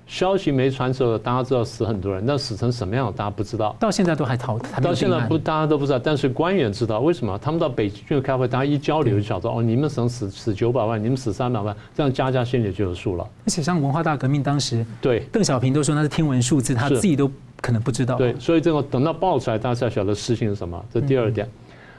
[0.07, 3.75] 消息没传走，大家知道死很多人，那死成什么样，大家不知道。
[3.79, 5.97] 到现在都还逃，到现在不，大家都不知道。
[5.97, 7.37] 但是官员知道，为什么？
[7.39, 13.27] 他们到北京去开会，大家一交流就晓得哦，你们省死死九百万，你们死三百万，这样家家心里就有数了。
[13.45, 17.29] 而且像文化大革命当时，对邓小平都说那是天文数字，他自己都
[17.59, 18.15] 可能不知道。
[18.15, 20.85] 对，所以这个等到爆出来，大家才晓得事情是什么。
[20.93, 21.49] 这第二点，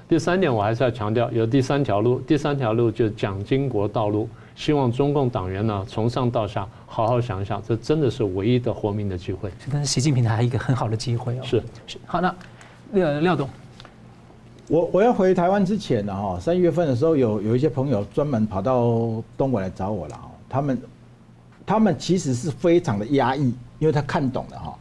[0.08, 4.28] 第三点我还是要强调，有第三条路，第三条路就是蒋经国道路。
[4.56, 9.52] 希望中共党员呢，从上到下好好想想，这真的是唯一的活命的机会。
[9.70, 11.42] 但是习近平他还有一个很好的机会哦。
[11.44, 12.34] 是是，好，那
[12.92, 13.46] 廖廖董，
[14.68, 20.82] 我我要回台湾之前呢，哈，三月份的时候有有一些朋友专门跑到东莞来找我了，他们
[21.66, 24.74] 他们其实是非常的压抑，因为他看懂了哈，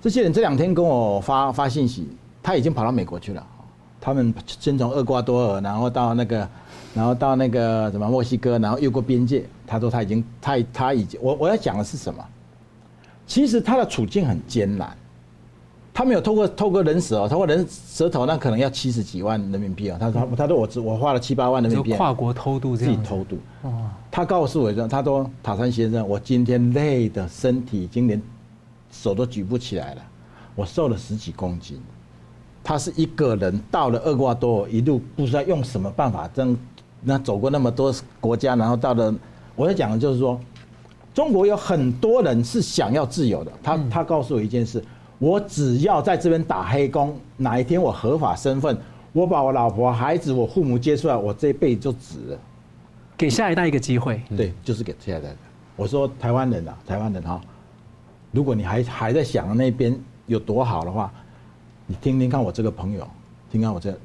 [0.00, 2.08] 这些人这两天跟我发发信息，
[2.40, 3.44] 他已经跑到美国去了，
[4.00, 6.48] 他们先从厄瓜多尔，然后到那个。
[6.94, 12.24] 然后到那个什么墨西哥，然后越过边界，他说他已经，他他已经，我我要讲的是什么？
[13.26, 14.96] 其实他的处境很艰难，
[15.92, 19.98] 他没有透过透过人舌哦，透过人舌头，那可能要七十几万人民币哦。
[20.00, 23.38] 他说他说我我花了七八万人民币，跨国偷渡这样，自己偷渡。
[24.10, 28.20] 他告诉我说，他说塔山先生，我今天累的身体已经连
[28.90, 30.02] 手都举不起来了，
[30.54, 31.78] 我瘦了十几公斤。
[32.64, 36.58] 他是一个人到了厄瓜多尔，一路不知道用什么办法真。
[37.00, 39.14] 那走过那么多国家，然后到了，
[39.54, 40.38] 我在讲的就是说，
[41.14, 43.52] 中国有很多人是想要自由的。
[43.62, 44.82] 他他告诉我一件事：
[45.18, 48.76] 我只要在这边打黑工，哪一天我合法身份，
[49.12, 52.38] 我把我老婆、孩子、我父母接出来，我这一辈子就值了。
[53.16, 55.34] 给下一代一个机会，对，就是给下一代。
[55.76, 57.40] 我说台湾人啊，台湾人哈，
[58.32, 61.12] 如果你还还在想那边有多好的话，
[61.86, 63.06] 你听听看我这个朋友，
[63.50, 63.96] 听看我这，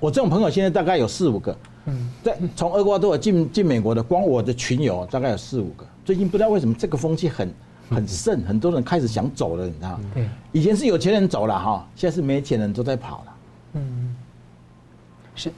[0.00, 1.56] 我这种朋友现在大概有四五个。
[1.86, 5.84] 嗯，在从厄瓜多尔进进美国的，光我的群友大概有四五个。
[6.04, 7.52] 最近不知道为什么这个风气很
[7.90, 10.00] 很盛，很多人开始想走了，你知道吗？
[10.14, 13.36] 对，以前是有钱人走了哈，现在是没钱人都在跑了。
[13.74, 14.16] 嗯，
[15.34, 15.52] 是。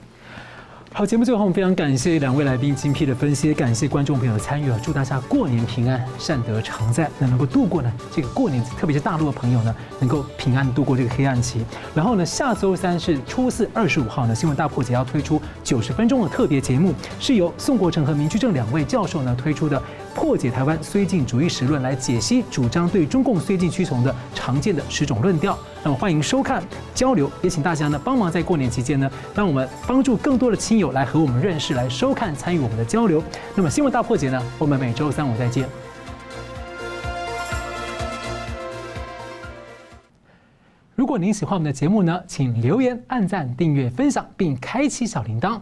[0.97, 11.63] 好，节目最后我们非常感谢两位来宾精辟的分析，感谢观众朋友的参与啊，祝大家过年平安，善德常在，那能够度过呢这个过年，特别是大陆的朋友呢，能够平安度过这个黑暗期。
[11.93, 19.79] 然后呢，下周三是初四，二十五号呢，新闻大破解要推出九十分钟的特别节目，是由宋国成和明居正两位教授呢推出的。
[20.17, 25.55] 破解台湾绥靖主义史论，来解析主张对中共绥靖屈从的常见的十种论调。
[25.83, 26.63] 那么欢迎收看
[26.95, 33.23] 交流，也请大家呢帮忙在过年期间呢，让我们帮助更多的亲友来和我们认识，来收看参与我们的交流。
[33.53, 35.69] 那么新闻大破解呢，我们每周三五再见。
[40.95, 45.61] 如果您喜欢我们的节目呢，请留言、按赞、订阅、分享，并开启小铃铛。